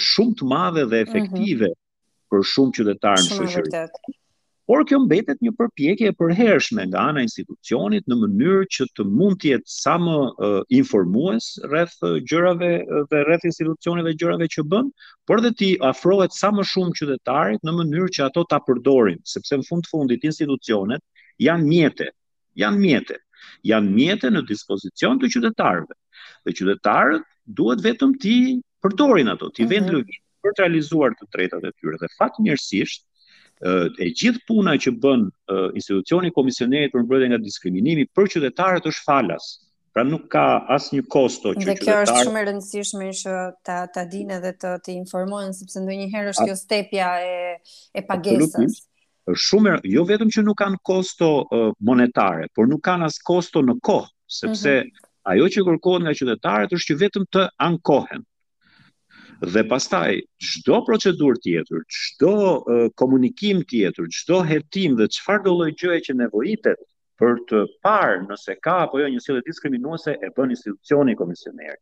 shumë 0.10 0.38
të 0.42 0.52
madhe 0.54 0.86
dhe 0.94 1.02
mhm. 1.02 1.04
efektive 1.10 1.72
mm 1.72 1.76
-hmm. 1.76 2.26
për 2.32 2.48
shumë 2.54 2.76
qytetarë 2.78 3.22
në 3.24 3.30
shoqëri. 3.32 3.54
Shumë 3.58 3.64
vërtet 3.64 4.18
por 4.70 4.84
kjo 4.86 5.00
mbetet 5.02 5.40
një 5.42 5.52
përpjekje 5.60 6.10
e 6.12 6.16
përhershme 6.18 6.84
nga 6.92 7.06
ana 7.10 7.22
institucionit 7.26 8.04
në 8.12 8.18
mënyrë 8.24 8.68
që 8.76 8.86
të 8.98 9.06
mund 9.20 9.40
të 9.42 9.48
jetë 9.56 9.72
sa 9.76 9.96
më 10.02 10.18
uh, 10.28 10.60
informues 10.80 11.48
rreth 11.72 11.96
uh, 12.10 12.20
gjërave 12.32 12.70
dhe 13.14 13.22
rreth 13.30 13.48
institucioneve 13.50 14.14
gjërave 14.22 14.46
që 14.58 14.66
bën, 14.76 14.92
por 15.26 15.42
dhe 15.42 15.52
ti 15.64 15.72
afrohet 15.90 16.38
sa 16.38 16.52
më 16.54 16.68
shumë 16.74 16.94
qytetarit 17.02 17.66
në 17.66 17.74
mënyrë 17.80 18.12
që 18.20 18.24
ato 18.28 18.46
ta 18.54 18.60
përdorin, 18.68 19.18
sepse 19.34 19.58
në 19.58 19.66
fund 19.72 19.88
të 19.90 19.94
fundit 19.96 20.30
institucionet 20.30 21.02
janë 21.48 21.66
mjete, 21.72 22.12
janë 22.66 22.84
mjete, 22.86 23.18
janë 23.74 23.96
mjete 23.98 24.32
në 24.38 24.46
dispozicion 24.54 25.18
të 25.24 25.34
qytetarëve. 25.34 25.98
Dhe 26.46 26.54
qytetarët 26.62 27.26
duhet 27.62 27.82
vetëm 27.90 28.14
ti 28.22 28.38
përdorin 28.86 29.34
ato, 29.34 29.50
ti 29.50 29.66
mm 29.66 29.74
vend 29.76 29.94
mhm. 29.98 30.24
për 30.46 30.54
të 30.54 30.62
realizuar 30.68 31.18
të 31.18 31.32
drejtat 31.34 31.64
e 31.66 31.74
tyre 31.80 31.98
dhe 32.06 32.14
fatmirësisht 32.22 33.08
e 34.00 34.06
gjithë 34.16 34.40
puna 34.48 34.74
që 34.80 34.94
bën 35.04 35.26
institucioni 35.78 36.32
komisioneri 36.36 36.90
për 36.94 37.04
mbrojtje 37.04 37.30
nga 37.32 37.40
diskriminimi 37.44 38.06
për 38.16 38.30
qytetarët 38.36 38.88
është 38.92 39.04
falas. 39.10 39.50
Pra 39.94 40.04
nuk 40.08 40.28
ka 40.32 40.46
asnjë 40.76 41.04
kosto 41.12 41.52
që 41.56 41.58
qytetarët. 41.58 41.80
Dhe 41.80 41.86
kjo 41.86 41.96
është 41.98 42.12
qytetar... 42.12 42.22
shumë 42.28 42.40
e 42.44 42.46
rëndësishme 42.50 43.10
që 43.20 43.34
ta 43.68 43.78
ta 43.96 44.06
dinë 44.14 44.38
dhe 44.44 44.54
të 44.62 44.72
të 44.86 44.94
informojnë 45.02 45.58
sepse 45.58 45.82
ndonjëherë 45.84 46.34
është 46.36 46.48
kjo 46.48 46.58
stepja 46.62 47.10
e 47.26 47.52
e 48.00 48.06
pagesës. 48.12 48.80
Është 49.34 49.42
shumë 49.48 49.76
jo 49.96 50.06
vetëm 50.14 50.32
që 50.36 50.46
nuk 50.46 50.60
kanë 50.62 50.80
kosto 50.88 51.32
monetare, 51.92 52.48
por 52.56 52.70
nuk 52.72 52.86
kanë 52.88 53.10
as 53.12 53.20
kosto 53.20 53.66
në 53.66 53.76
kohë, 53.90 54.08
sepse 54.40 54.76
mm 54.78 54.88
-hmm. 54.88 55.08
ajo 55.34 55.46
që 55.56 55.66
kërkohet 55.68 56.02
nga 56.06 56.16
qytetarët 56.22 56.72
është 56.78 56.88
që 56.94 57.00
vetëm 57.06 57.24
të 57.36 57.42
ankohen 57.68 58.24
dhe 59.48 59.62
pastaj 59.72 60.12
çdo 60.48 60.80
procedurë 60.88 61.40
tjetër, 61.46 61.84
çdo 61.98 62.32
uh, 62.32 62.90
komunikim 63.02 63.62
tjetër, 63.72 64.08
çdo 64.18 64.44
hetim 64.50 64.98
dhe 65.00 65.08
çfarë 65.16 65.44
do 65.46 65.54
lloj 65.58 65.72
gjëje 65.80 66.00
që 66.08 66.14
nevojitet 66.24 66.82
për 67.20 67.40
të 67.50 67.64
parë 67.88 68.20
nëse 68.28 68.56
ka 68.66 68.78
apo 68.88 69.00
jo 69.04 69.08
një 69.16 69.24
sjellje 69.26 69.46
diskriminuese 69.52 70.16
e 70.28 70.32
bën 70.40 70.56
institucioni 70.56 71.16
komisioneri. 71.24 71.80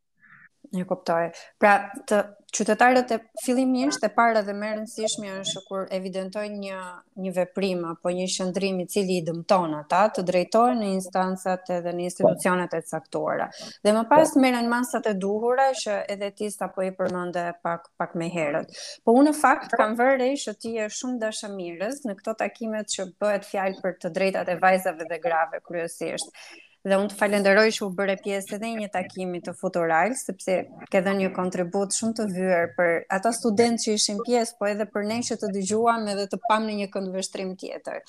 Në 0.76 0.84
kuptoj. 0.90 1.30
Pra, 1.62 1.74
të 2.10 2.18
qytetarët 2.58 3.12
e 3.16 3.18
fillimisht 3.44 4.04
e 4.04 4.10
para 4.16 4.42
dhe 4.44 4.54
më 4.56 4.68
e 4.68 4.72
rëndësishme 4.76 5.30
është 5.44 5.62
kur 5.68 5.86
evidentojnë 5.98 6.58
një 6.64 6.80
një 7.26 7.32
veprim 7.38 7.84
apo 7.92 8.12
një 8.18 8.26
shndrim 8.34 8.80
i 8.84 8.88
cili 8.94 9.18
i 9.20 9.24
dëmton 9.30 9.76
ata, 9.78 10.02
të 10.18 10.26
drejtohen 10.32 10.82
në 10.82 10.90
instancat 10.96 11.72
edhe 11.78 11.94
në 12.00 12.08
institucionet 12.10 12.76
e 12.76 12.82
caktuara. 12.90 13.48
Dhe 13.88 13.96
më 14.00 14.04
pas 14.12 14.36
merren 14.46 14.70
masat 14.74 15.10
e 15.12 15.16
duhura 15.24 15.70
që 15.86 15.98
edhe 16.16 16.32
ti 16.42 16.52
sapo 16.56 16.84
e 16.88 16.92
përmendë 17.00 17.48
pak 17.68 17.88
pak 18.04 18.18
më 18.24 18.30
herët. 18.38 18.78
Po 19.06 19.16
unë 19.20 19.32
në 19.32 19.38
fakt 19.44 19.76
kam 19.84 19.96
vërë 20.02 20.18
re 20.24 20.32
që 20.46 20.58
ti 20.64 20.76
je 20.80 20.90
shumë 21.00 21.22
dashamirës 21.24 22.04
në 22.08 22.20
këto 22.20 22.38
takimet 22.44 22.92
që 22.98 23.10
bëhet 23.24 23.50
fjalë 23.54 23.84
për 23.86 24.00
të 24.04 24.16
drejtat 24.20 24.56
e 24.56 24.60
vajzave 24.68 25.12
dhe 25.14 25.22
grave 25.28 25.64
kryesisht 25.68 26.36
dhe 26.88 26.98
unë 27.02 27.12
të 27.12 27.18
falenderoj 27.20 27.68
që 27.76 27.84
u 27.88 27.90
bëre 27.98 28.16
pjesë 28.24 28.56
edhe 28.58 28.70
një 28.78 28.88
takimi 28.94 29.42
të 29.44 29.54
futural, 29.60 30.14
sepse 30.20 30.56
ke 30.92 31.02
dhe 31.06 31.14
një 31.20 31.30
kontribut 31.36 31.96
shumë 31.96 32.18
të 32.20 32.28
vyër 32.36 32.68
për 32.78 32.94
ata 33.18 33.32
studentë 33.36 33.84
që 33.86 33.96
ishin 34.00 34.22
pjesë, 34.26 34.56
po 34.62 34.70
edhe 34.72 34.88
për 34.94 35.08
ne 35.10 35.20
që 35.28 35.38
të 35.42 35.50
dëgjuam 35.58 36.08
edhe 36.14 36.28
të 36.32 36.40
pam 36.48 36.68
në 36.70 36.78
një 36.82 36.88
këndvështrim 36.96 37.52
tjetër. 37.62 38.00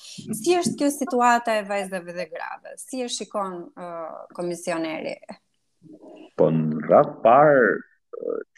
Si 0.41 0.55
është 0.61 0.77
kjo 0.81 0.91
situata 0.95 1.57
e 1.61 1.65
vajzave 1.69 2.15
dhe 2.19 2.27
grave? 2.31 2.75
Si 2.83 3.03
e 3.05 3.09
shikon 3.17 3.59
uh, 3.75 4.23
komisioneri? 4.39 5.17
Po 6.39 6.49
në 6.53 6.83
rrath 6.87 7.17
parë, 7.25 7.77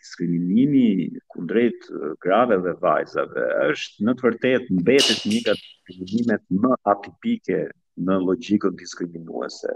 diskriminimi 0.01 1.11
kundrejt 1.29 1.83
grave 2.23 2.55
dhe 2.63 2.71
vajzave 2.81 3.43
është 3.73 4.07
në 4.07 4.15
të 4.17 4.25
vërtet 4.27 4.71
mbetet 4.79 5.27
një 5.29 5.41
nga 5.43 5.53
diskriminimet 5.59 6.45
më 6.63 6.77
atipike 6.89 7.59
në 8.07 8.17
logjikën 8.25 8.77
diskriminuese 8.79 9.75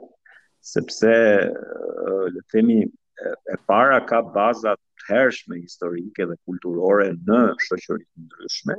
sepse 0.66 1.12
le 1.12 2.42
të 2.42 2.48
themi 2.56 2.80
e 3.52 3.58
para 3.70 4.02
ka 4.10 4.20
baza 4.36 4.74
të 4.82 5.06
hershme 5.12 5.62
historike 5.62 6.26
dhe 6.32 6.36
kulturore 6.50 7.10
në 7.28 7.44
shoqëri 7.68 8.04
të 8.04 8.26
ndryshme. 8.26 8.76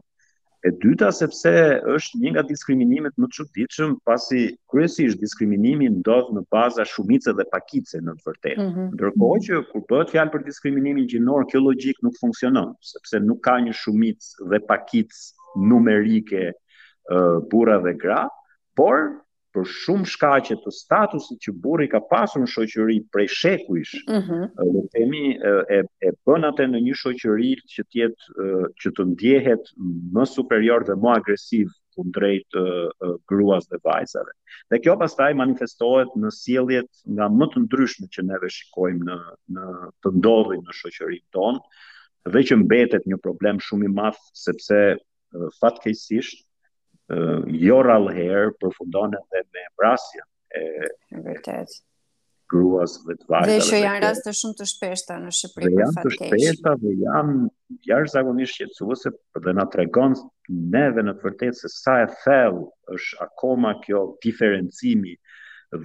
E 0.67 0.71
dyta 0.83 1.13
sepse 1.15 1.51
është 1.95 2.21
një 2.23 2.31
nga 2.35 2.43
diskriminimet 2.49 3.15
më 3.21 3.29
të 3.31 3.37
çuditshëm 3.39 3.93
pasi 4.09 4.41
kryesisht 4.73 5.21
diskriminimi 5.23 5.89
ndodh 6.01 6.33
në 6.37 6.43
baza 6.53 6.85
shumicë 6.93 7.35
dhe 7.39 7.47
pakicë 7.53 8.01
në 8.07 8.15
të 8.19 8.29
vërtetë. 8.31 8.65
Mm 8.65 8.73
-hmm. 8.73 8.89
Ndërkohë 8.97 9.41
që 9.47 9.61
kur 9.71 9.85
bëhet 9.93 10.13
fjalë 10.15 10.33
për 10.35 10.45
diskriminimin 10.49 11.07
gjinor, 11.13 11.47
kjo 11.51 11.61
logjik 11.69 12.03
nuk 12.05 12.19
funksionon, 12.23 12.75
sepse 12.93 13.21
nuk 13.29 13.41
ka 13.47 13.57
një 13.67 13.77
shumicë 13.83 14.51
dhe 14.51 14.59
pakicë 14.73 15.23
numerike 15.71 16.43
burra 17.53 17.79
dhe 17.87 17.95
gra, 18.03 18.27
por 18.77 18.97
për 19.57 19.65
shumë 19.73 20.09
shkaqe 20.13 20.57
të 20.65 20.73
statusit 20.77 21.39
që 21.47 21.53
burri 21.65 21.87
ka 21.93 22.01
pasur 22.11 22.43
në 22.43 22.49
shoqëri 22.55 22.97
prej 23.15 23.25
shekuish. 23.35 23.95
Ëh. 24.05 24.19
Mm 24.19 24.23
-hmm. 24.27 24.89
Themi 24.97 25.21
e 25.77 25.79
e 26.09 26.13
bën 26.29 26.45
atë 26.51 26.67
në 26.73 26.83
një 26.87 26.97
shoqëri 27.03 27.53
që 27.75 27.87
të 27.87 28.03
jetë 28.03 28.49
që 28.83 28.93
të 28.99 29.07
ndjehet 29.15 29.65
më 30.17 30.25
superior 30.37 30.85
dhe 30.89 30.97
më 31.05 31.15
agresiv 31.19 31.73
kundrejt 31.97 32.59
gruas 33.33 33.65
dhe 33.73 33.81
vajzave. 33.89 34.33
Dhe 34.71 34.83
kjo 34.85 34.99
pastaj 35.01 35.31
manifestohet 35.43 36.13
në 36.23 36.31
sjelljet 36.43 36.91
nga 37.17 37.31
më 37.39 37.49
të 37.55 37.65
ndryshme 37.67 38.07
që 38.15 38.27
neve 38.29 38.53
shikojmë 38.57 39.05
në 39.09 39.19
në 39.57 39.67
të 40.03 40.13
ndodhin 40.19 40.61
në 40.69 40.73
shoqërinë 40.83 41.29
tonë 41.39 41.65
dhe 42.35 42.41
që 42.49 42.55
mbetet 42.65 43.05
një 43.09 43.17
problem 43.25 43.57
shumë 43.69 43.89
i 43.89 43.95
madh 44.01 44.21
sepse 44.45 44.81
fatkeqësisht 45.61 46.46
jo 47.09 47.45
joral 47.49 48.09
herë 48.11 48.55
përfundon 48.61 49.13
edhe 49.19 49.43
me 49.55 49.63
vrasja 49.79 50.25
e 50.59 50.65
vërtet 51.27 51.77
gruas 52.51 52.97
dhe 53.07 53.15
të 53.19 53.25
vajta. 53.31 53.49
Dhe 53.51 53.61
që 53.67 53.79
janë 53.83 54.03
raste 54.07 54.33
shumë 54.39 54.57
të 54.61 54.67
shpeshta 54.71 55.17
në 55.23 55.33
Shqipëri 55.35 55.67
për 55.67 55.81
janë 55.83 55.95
Të 55.95 56.11
shpeshta 56.17 56.73
dhe 56.83 56.93
janë 57.03 57.37
jashtëzakonisht 57.91 58.55
shqetësuese 58.57 59.13
dhe 59.47 59.55
na 59.59 59.65
tregon 59.75 60.15
neve 60.75 61.03
në 61.07 61.17
të 61.21 61.27
vërtetë 61.29 61.61
se 61.61 61.71
sa 61.77 61.97
e 62.05 62.09
thellë 62.25 62.67
është 62.99 63.19
akoma 63.27 63.75
kjo 63.87 64.03
diferencimi 64.27 65.17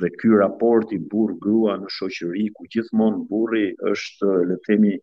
dhe 0.02 0.12
ky 0.22 0.30
raport 0.42 0.94
i 0.98 1.02
burr 1.12 1.34
grua 1.42 1.78
në 1.82 1.90
shoqëri 2.00 2.48
ku 2.58 2.70
gjithmonë 2.74 3.24
burri 3.30 3.68
është 3.94 4.34
le 4.50 4.58
të 4.62 4.70
themi 4.70 4.98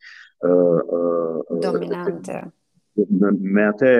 dominante 1.62 2.38
me, 3.10 3.32
me 3.56 3.64
atë 3.72 3.92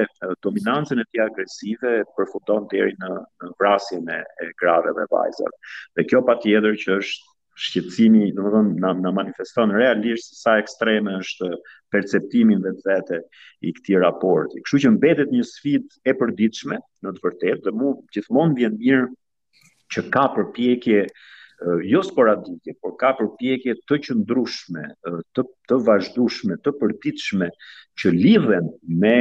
dominancën 0.44 0.98
e 0.98 1.04
tij 1.12 1.22
agresive 1.24 1.92
përfundon 2.16 2.66
deri 2.72 2.96
në 3.02 3.14
vrasjen 3.60 4.08
e 4.14 4.50
grave 4.60 4.94
dhe 4.96 5.06
vajzave. 5.12 5.56
Dhe 5.98 6.06
kjo 6.10 6.22
patjetër 6.28 6.78
që 6.82 6.96
është 6.98 7.36
shqetësimi, 7.58 8.28
domethënë 8.36 8.76
na 8.82 8.92
na 9.02 9.10
manifeston 9.16 9.72
realisht 9.74 10.30
se 10.30 10.36
sa 10.44 10.56
ekstreme 10.62 11.16
është 11.18 11.48
perceptimi 11.94 12.58
vetvete 12.62 13.20
i 13.66 13.72
këtij 13.74 13.98
raporti. 14.04 14.62
Kështu 14.62 14.80
që 14.84 14.92
mbetet 14.96 15.32
një 15.34 15.46
sfidë 15.52 16.04
e 16.06 16.14
përditshme 16.20 16.78
në 16.82 17.14
të 17.16 17.24
vërtetë, 17.26 17.64
dhe 17.66 17.74
mua 17.80 17.96
gjithmonë 18.14 18.60
vjen 18.60 18.78
mirë 18.78 19.08
që 19.94 20.06
ka 20.14 20.28
përpjekje 20.36 21.02
jo 21.90 22.04
sporadike, 22.06 22.76
por 22.78 22.94
ka 23.00 23.10
përpjekje 23.18 23.74
të 23.90 23.98
qëndrueshme, 24.06 24.84
të 25.34 25.42
të 25.68 25.76
vazhdushme, 25.88 26.56
të 26.64 26.72
përtitshme 26.80 27.48
që 27.98 28.10
lidhen 28.14 28.68
me 29.02 29.18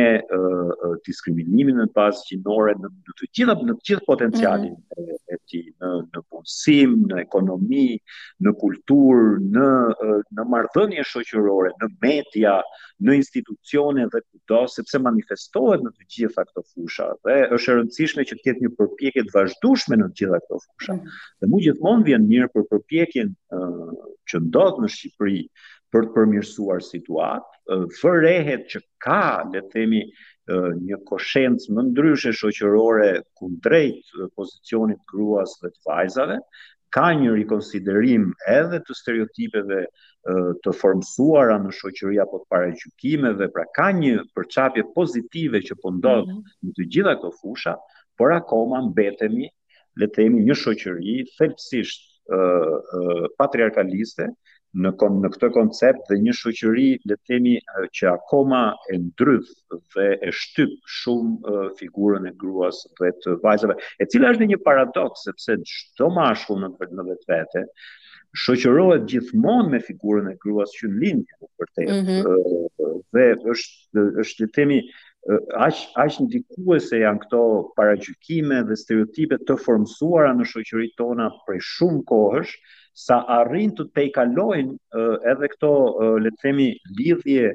diskriminimin 1.08 1.80
në 1.82 1.88
pas 1.98 2.20
që 2.28 2.38
nore 2.46 2.76
në 2.78 2.92
të 3.18 3.30
gjitha 3.40 3.56
në 3.66 3.76
të 3.80 3.88
gjithë 3.90 4.06
potencialin 4.06 4.76
mhm. 4.76 5.16
e 5.34 5.38
ti 5.50 5.62
në 5.82 6.22
punësim, 6.30 6.94
në 7.10 7.20
ekonomi, 7.24 7.88
në 8.46 8.54
kultur, 8.62 9.40
në 10.38 10.46
mardhënje 10.54 11.08
shoqërore, 11.10 11.72
në 11.82 11.90
media, 12.06 12.54
në 13.02 13.18
institucione 13.18 14.06
dhe 14.14 14.22
kuto, 14.28 14.62
sepse 14.78 15.02
manifestohet 15.08 15.82
në 15.88 15.94
të 15.98 16.08
gjitha 16.18 16.46
këto 16.52 16.64
fusha, 16.70 17.10
dhe 17.26 17.40
është 17.58 17.80
rëndësishme 17.80 18.28
që 18.30 18.38
të 18.38 18.46
ketë 18.46 18.66
një 18.68 18.74
përpjekje 18.78 19.26
të 19.32 19.36
vazhdushme 19.40 20.00
në 20.04 20.12
të 20.14 20.22
gjitha 20.22 20.42
këto 20.46 20.62
fusha, 20.68 21.00
mhm. 21.00 21.18
dhe 21.42 21.50
mu 21.50 21.64
gjithmonë 21.66 22.08
vjen 22.12 22.30
njërë 22.30 22.54
për 22.54 22.70
përpjekje 22.76 23.26
që 24.28 24.42
ndodhë 24.44 24.84
në 24.86 24.94
Shqipëri, 24.94 25.42
për 25.96 26.06
të 26.08 26.12
përmirësuar 26.16 26.82
situatë, 26.86 27.76
fërrehet 28.00 28.64
që 28.74 28.82
ka, 29.06 29.20
le 29.52 29.60
të 29.62 29.70
themi, 29.76 30.02
një 30.88 30.98
koshenc 31.12 31.66
më 31.76 31.84
ndryshe 31.90 32.32
shoqërore 32.40 33.08
kundrejt 33.42 34.12
pozicionit 34.40 35.00
gruas 35.12 35.54
dhe 35.64 35.72
të 35.74 35.82
vajzave, 35.92 36.38
ka 36.96 37.06
një 37.22 37.32
rikonsiderim 37.38 38.28
edhe 38.58 38.80
të 38.88 38.96
stereotipeve 39.00 39.80
të 40.66 40.74
formësuara 40.82 41.58
në 41.64 41.74
shoqëri 41.80 42.20
apo 42.26 42.40
të 42.44 42.50
paraqitjeve, 42.56 43.50
pra 43.58 43.66
ka 43.80 43.88
një 44.02 44.24
përçapje 44.36 44.86
pozitive 45.00 45.64
që 45.70 45.80
po 45.84 45.92
ndodh 45.98 46.28
mm 46.28 46.34
-hmm. 46.34 46.58
në 46.66 46.72
të 46.80 46.88
gjitha 46.96 47.14
këto 47.20 47.32
fusha, 47.42 47.74
por 48.20 48.30
akoma 48.40 48.78
mbetemi, 48.90 49.46
le 50.00 50.06
të 50.08 50.14
themi, 50.16 50.40
një 50.48 50.56
shoqëri 50.64 51.16
thelbësisht 51.38 52.02
uh, 52.38 52.78
uh, 52.98 53.26
patriarkaliste 53.40 54.26
në 54.84 54.92
kon, 55.00 55.20
në 55.24 55.30
këtë 55.36 55.50
koncept 55.56 56.10
dhe 56.12 56.18
një 56.24 56.34
shoqëri 56.40 56.88
le 57.08 57.16
të 57.16 57.32
themi 57.32 57.54
që 58.00 58.10
akoma 58.14 58.62
e 58.94 58.98
ndryth 59.04 59.52
dhe 59.96 60.08
e 60.28 60.34
shtyp 60.36 60.74
shumë 61.00 61.38
uh, 61.40 61.70
figurën 61.80 62.28
e 62.28 62.34
gruas 62.42 62.82
dhe 63.00 63.14
të 63.24 63.38
vajzave, 63.46 63.78
e 64.04 64.08
cila 64.12 64.34
është 64.36 64.50
një 64.52 64.60
paradoks 64.68 65.24
sepse 65.28 65.58
çdo 65.72 66.10
mashkull 66.18 66.66
në 66.66 66.74
në 67.00 67.08
vetvete 67.14 67.66
shoqërohet 68.44 69.08
gjithmonë 69.14 69.72
me 69.74 69.82
figurën 69.88 70.28
e 70.34 70.38
gruas 70.44 70.74
që 70.80 70.88
në 70.98 71.16
vërtetë 71.60 72.00
mm 72.00 72.06
-hmm. 72.06 73.04
dhe 73.18 73.28
është 73.56 74.06
është 74.22 74.44
le 74.44 74.50
të 74.50 74.54
themi 74.60 74.82
aq 75.60 76.14
ndikuese 76.26 77.00
janë 77.04 77.22
këto 77.24 77.40
paraqykime 77.80 78.60
dhe 78.70 78.76
stereotipe 78.82 79.40
të 79.50 79.58
formësuara 79.66 80.32
në 80.38 80.48
shoqëritë 80.52 80.98
tona 81.02 81.28
prej 81.48 81.60
shumë 81.72 82.04
kohësh 82.14 82.54
sa 83.06 83.18
arrin 83.40 83.74
të 83.78 83.88
tejkalojnë 84.00 85.04
edhe 85.34 85.50
këto 85.56 85.74
le 86.26 86.32
të 86.36 86.42
themi 86.48 86.70
lidhje 87.02 87.50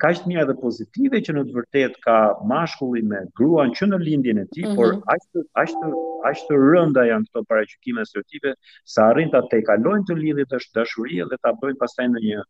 kaq 0.00 0.20
të 0.24 0.30
mira 0.30 0.44
dhe 0.48 0.54
pozitive 0.56 1.18
që 1.26 1.34
në 1.36 1.42
të 1.48 1.54
vërtetë 1.56 2.00
ka 2.04 2.14
mashkulli 2.48 3.02
me 3.04 3.18
gruan 3.36 3.74
që 3.76 3.88
në 3.90 3.98
lindjen 4.06 4.38
e 4.40 4.44
tij, 4.54 4.64
mm 4.64 4.68
-hmm. 4.72 4.76
por 4.76 4.94
aq 5.14 5.22
të 5.34 5.42
aq 5.62 5.74
të 5.80 5.88
aq 6.30 6.38
të 6.48 6.60
rënda 6.64 7.02
janë 7.10 7.24
këto 7.28 7.42
paraqykime 7.50 8.04
stereotipe 8.08 8.54
sa 8.94 9.10
arrin 9.12 9.30
të 9.30 9.40
tejkalojnë 9.52 10.04
të, 10.08 10.14
të 10.14 10.20
lidhjet 10.20 10.48
të 10.48 11.28
dhe 11.30 11.36
ta 11.44 11.50
bëjnë 11.60 11.80
pastaj 11.84 12.06
në 12.14 12.20
një 12.26 12.40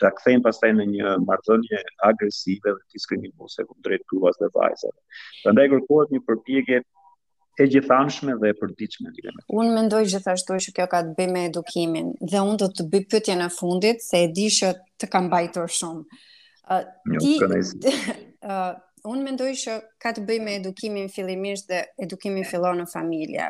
ta 0.00 0.10
kthejnë 0.18 0.42
pastaj 0.46 0.70
në 0.78 0.84
një 0.94 1.08
marrëdhënie 1.26 1.80
agresive 2.10 2.70
dhe 2.76 2.82
diskriminuese 2.94 3.64
ku 3.66 3.74
drejtë 3.84 4.04
kruas 4.10 4.36
dhe 4.40 4.48
Të 4.50 4.90
Prandaj 5.42 5.66
kërkohet 5.70 6.10
një 6.12 6.20
përpjekje 6.28 6.80
e 7.58 7.64
gjithanshme 7.72 8.32
dhe 8.40 8.48
e 8.48 8.52
përditshme 8.60 9.08
dile 9.16 9.30
me. 9.36 9.40
Unë 9.58 9.74
mendoj 9.74 10.02
gjithashtu 10.12 10.52
që 10.64 10.70
kjo 10.76 10.86
ka 10.92 11.00
të 11.02 11.14
bëjë 11.18 11.32
me 11.34 11.44
edukimin 11.50 12.10
dhe 12.30 12.38
unë 12.48 12.58
do 12.62 12.66
të 12.68 12.82
bëj 12.92 13.02
pyetjen 13.10 13.40
e 13.40 13.48
fundit 13.58 13.98
se 14.08 14.16
e 14.24 14.28
di 14.28 14.46
që 14.58 14.74
të 15.00 15.08
kam 15.14 15.30
bajtur 15.30 15.66
shumë 15.78 16.04
ti, 17.20 17.36
uh, 17.42 18.64
unë 19.12 19.22
mendoj 19.22 19.50
që 19.60 19.74
ka 20.02 20.10
të 20.16 20.24
bëj 20.26 20.38
me 20.42 20.54
edukimin 20.60 21.06
fillimisht 21.14 21.68
dhe 21.70 21.82
edukimin 22.06 22.46
fillon 22.50 22.80
në 22.82 22.88
familje. 22.90 23.46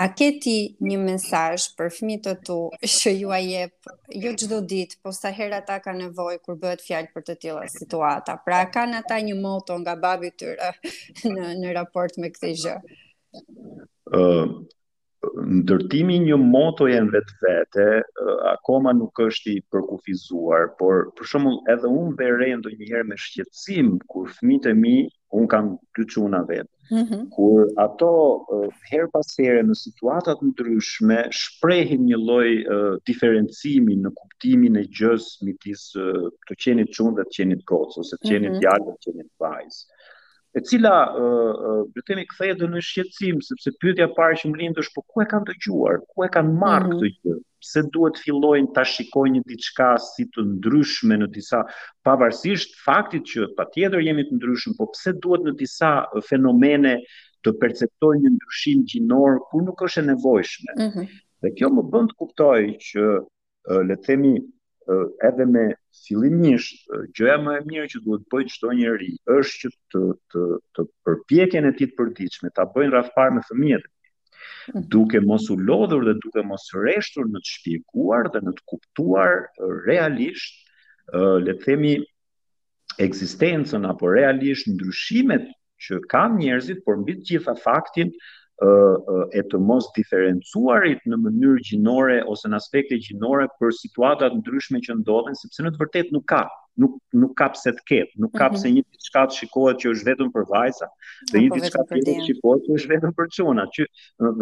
A 0.00 0.06
ke 0.16 0.30
ti 0.40 0.54
një 0.80 0.96
mesazh 1.02 1.68
për 1.76 1.90
fëmijët 1.92 2.22
të 2.26 2.32
tu 2.48 2.56
që 2.88 3.12
ju 3.18 3.32
a 3.36 3.40
jep 3.44 3.90
jo 4.24 4.32
çdo 4.42 4.60
ditë, 4.68 4.98
po 5.04 5.12
sa 5.12 5.30
hera 5.36 5.58
ata 5.60 5.76
kanë 5.84 6.06
nevojë 6.08 6.40
kur 6.42 6.56
bëhet 6.62 6.82
fjalë 6.86 7.12
për 7.14 7.26
të 7.28 7.36
tila 7.44 7.66
situata? 7.70 8.38
Pra 8.46 8.62
kanë 8.74 9.02
ata 9.02 9.20
një 9.22 9.36
moto 9.44 9.76
nga 9.84 9.94
babi 9.94 10.32
i 10.32 10.54
në 11.36 11.52
në 11.62 11.76
raport 11.76 12.16
me 12.18 12.32
këtë 12.32 12.54
gjë? 12.62 12.78
Ëh, 14.08 14.46
ndërtimi 15.60 16.16
një 16.24 16.36
motoje 16.44 16.98
në 17.04 17.12
vetë 17.14 17.34
vete, 17.46 17.84
akoma 18.52 18.92
nuk 19.00 19.20
është 19.26 19.50
i 19.52 19.60
përkufizuar, 19.74 20.64
por 20.80 21.04
për 21.18 21.28
shumë 21.32 21.52
edhe 21.74 21.90
unë 21.98 22.14
verej 22.20 22.56
ndo 22.62 22.72
njëherë 22.74 23.06
me 23.10 23.18
shqetsim, 23.24 23.92
kur 24.14 24.30
fmitë 24.38 24.72
e 24.72 24.76
mi, 24.80 24.94
unë 25.38 25.48
kam 25.52 25.68
të 25.96 26.06
quna 26.12 26.40
vetë. 26.50 26.68
Mm 26.92 27.04
-hmm. 27.08 27.22
Kur 27.36 27.62
ato 27.84 28.08
her 28.90 29.04
pas 29.14 29.28
here 29.38 29.62
në 29.68 29.74
situatat 29.84 30.42
në 30.44 30.50
dryshme, 30.60 31.20
shprehin 31.42 32.02
një 32.10 32.18
loj 32.30 32.50
uh, 32.74 32.88
diferencimi 33.08 33.94
në 34.04 34.10
kuptimin 34.20 34.74
e 34.76 34.84
gjës 34.98 35.24
mitis 35.46 35.80
uh, 35.96 36.28
të 36.50 36.58
qenit 36.64 36.88
qunë 36.96 37.16
dhe 37.18 37.22
të 37.28 37.32
qenit 37.38 37.62
kocë, 37.70 37.96
ose 38.04 38.14
të 38.16 38.26
qenit 38.30 38.50
mm 38.52 38.58
-hmm. 38.60 38.64
dhe 38.66 38.94
të 38.94 39.04
qenit 39.12 39.30
vajzë. 39.40 39.82
Mm 39.88 40.01
e 40.52 40.60
cila 40.68 40.92
do 41.12 42.00
të 42.00 42.04
themi 42.10 42.24
kthehet 42.30 42.62
në 42.72 42.82
shqetësim 42.88 43.38
sepse 43.46 43.72
pyetja 43.82 44.06
e 44.08 44.12
parë 44.16 44.38
që 44.42 44.50
më 44.52 44.58
lindosh 44.62 44.90
po 44.96 45.04
ku 45.12 45.22
e 45.24 45.26
kanë 45.30 45.48
dëgjuar, 45.50 46.00
ku 46.12 46.24
e 46.26 46.28
kanë 46.34 46.52
marrë 46.62 46.88
mhm. 46.88 47.00
këtë 47.00 47.14
gjë? 47.14 47.36
Pse 47.62 47.82
duhet 47.94 48.20
fillojnë 48.24 48.70
ta 48.76 48.82
shikojnë 48.92 49.42
diçka 49.48 49.88
si 50.08 50.26
të 50.34 50.44
ndryshme 50.54 51.18
në 51.22 51.28
disa 51.36 51.62
pavarësisht 52.06 52.74
faktit 52.84 53.28
që 53.32 53.48
patjetër 53.60 54.04
jemi 54.10 54.26
të 54.28 54.38
ndryshëm, 54.40 54.76
po 54.80 54.90
pse 54.92 55.14
duhet 55.24 55.46
në 55.48 55.56
disa 55.62 55.92
fenomene 56.28 56.96
të 57.46 57.54
perceptojnë 57.62 58.24
një 58.26 58.32
ndryshim 58.36 58.82
gjinor 58.92 59.38
kur 59.48 59.64
nuk 59.68 59.86
është 59.88 60.00
e 60.04 60.08
nevojshme? 60.10 60.72
Mm 60.82 60.88
-hmm. 60.88 61.06
Dhe 61.42 61.54
kjo 61.58 61.68
më 61.78 61.82
bën 61.92 62.06
të 62.10 62.16
kuptoj 62.20 62.60
që 62.88 63.06
le 63.88 63.94
të 63.96 64.04
themi 64.06 64.34
edhe 65.26 65.44
me 65.46 65.64
fillimisht 66.04 66.86
gjëja 67.16 67.36
më 67.42 67.52
e 67.60 67.62
mirë 67.70 67.88
që 67.92 68.00
duhet 68.04 68.24
bëjë 68.32 68.50
çdo 68.54 68.72
njeri 68.78 69.10
është 69.34 69.58
që 69.62 69.70
të 69.94 70.00
të 70.34 70.44
të 70.78 70.86
përpjekjen 71.06 71.68
e 71.68 71.72
tij 71.78 71.88
të 71.90 71.96
përditshme 72.00 72.50
ta 72.56 72.64
bëjnë 72.74 72.92
rrafpar 72.94 73.30
me 73.36 73.44
fëmijët. 73.50 73.84
Mm. 73.92 74.84
Duke 74.94 75.20
mos 75.26 75.46
u 75.50 75.56
lodhur 75.68 76.04
dhe 76.08 76.14
duke 76.24 76.42
mos 76.48 76.64
rreshtur 76.74 77.28
në 77.30 77.42
të 77.44 77.52
shpjeguar 77.54 78.30
dhe 78.34 78.42
në 78.46 78.54
të 78.56 78.64
kuptuar 78.72 79.36
realisht, 79.86 80.58
le 81.12 81.52
të 81.52 81.62
themi 81.64 81.94
ekzistencën 83.06 83.86
apo 83.92 84.10
realisht 84.12 84.66
ndryshimet 84.70 85.46
që 85.82 85.98
kanë 86.12 86.38
njerëzit, 86.42 86.82
por 86.86 86.98
mbi 87.00 87.18
të 87.20 87.26
gjitha 87.30 87.54
faktin 87.62 88.12
e 88.64 89.42
të 89.52 89.58
mos 89.68 89.86
diferencuarit 89.96 91.00
në 91.12 91.18
mënyrë 91.22 91.62
gjinore 91.68 92.18
ose 92.34 92.50
në 92.52 92.60
aspekte 92.62 92.98
gjinore 93.08 93.46
për 93.62 93.74
situatat 93.80 94.36
ndryshme 94.40 94.80
që 94.86 94.98
ndodhen, 95.00 95.38
sepse 95.42 95.64
në 95.66 95.72
të 95.76 95.82
vërtet 95.84 96.12
nuk 96.18 96.28
ka 96.34 96.44
nuk 96.76 96.92
nuk 97.20 97.34
ka 97.40 97.46
pse 97.52 97.72
të 97.78 97.82
ketë, 97.90 98.18
nuk 98.24 98.32
ka 98.38 98.46
pse 98.52 98.68
mhm. 98.68 98.74
një 98.78 98.82
diçka 98.94 99.22
të 99.30 99.36
shikohet 99.38 99.80
që 99.82 99.90
është 99.92 100.06
vetëm 100.08 100.30
për 100.36 100.44
vajza, 100.52 100.88
dhe 101.32 101.40
një 101.42 101.50
diçka 101.60 101.82
të 101.82 101.94
tjetër 101.98 102.18
që 102.18 102.26
shikohet 102.28 102.66
që 102.68 102.76
është 102.78 102.90
vetëm 102.92 103.12
për 103.18 103.28
çuna, 103.36 103.66
që 103.74 103.86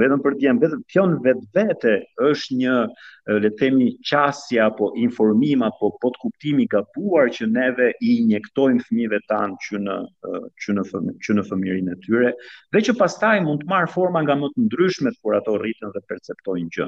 vetëm 0.02 0.22
për 0.26 0.36
djem, 0.42 0.60
vetëm 0.64 0.84
fjon 0.92 1.16
vetvete 1.24 1.94
është 2.30 2.58
një 2.62 2.76
le 3.40 3.50
të 3.50 3.52
themi 3.60 3.88
qasje 4.10 4.60
apo 4.68 4.90
informim 5.06 5.64
apo 5.70 5.90
po 6.04 6.12
të 6.14 6.22
kuptimi 6.26 6.66
gabuar 6.76 7.30
që 7.38 7.48
neve 7.56 7.90
i 8.02 8.14
injektojmë 8.22 8.86
fëmijëve 8.90 9.22
tanë 9.32 9.58
që 9.66 9.82
në 9.88 9.98
që 10.64 10.78
në 10.78 10.86
fëmijë, 10.92 11.18
që 11.26 11.38
në 11.40 11.46
fëmirin 11.50 11.90
e 11.90 11.96
tyre, 12.06 12.30
dhe 12.74 12.84
që 12.88 12.96
pastaj 13.02 13.40
mund 13.46 13.64
të 13.64 13.70
marr 13.74 13.90
forma 13.96 14.22
nga 14.24 14.38
më 14.44 14.52
të 14.54 14.68
ndryshmet 14.68 15.18
kur 15.22 15.34
ato 15.40 15.56
rriten 15.62 15.92
dhe 15.96 16.02
perceptojnë 16.12 16.70
gjë. 16.78 16.86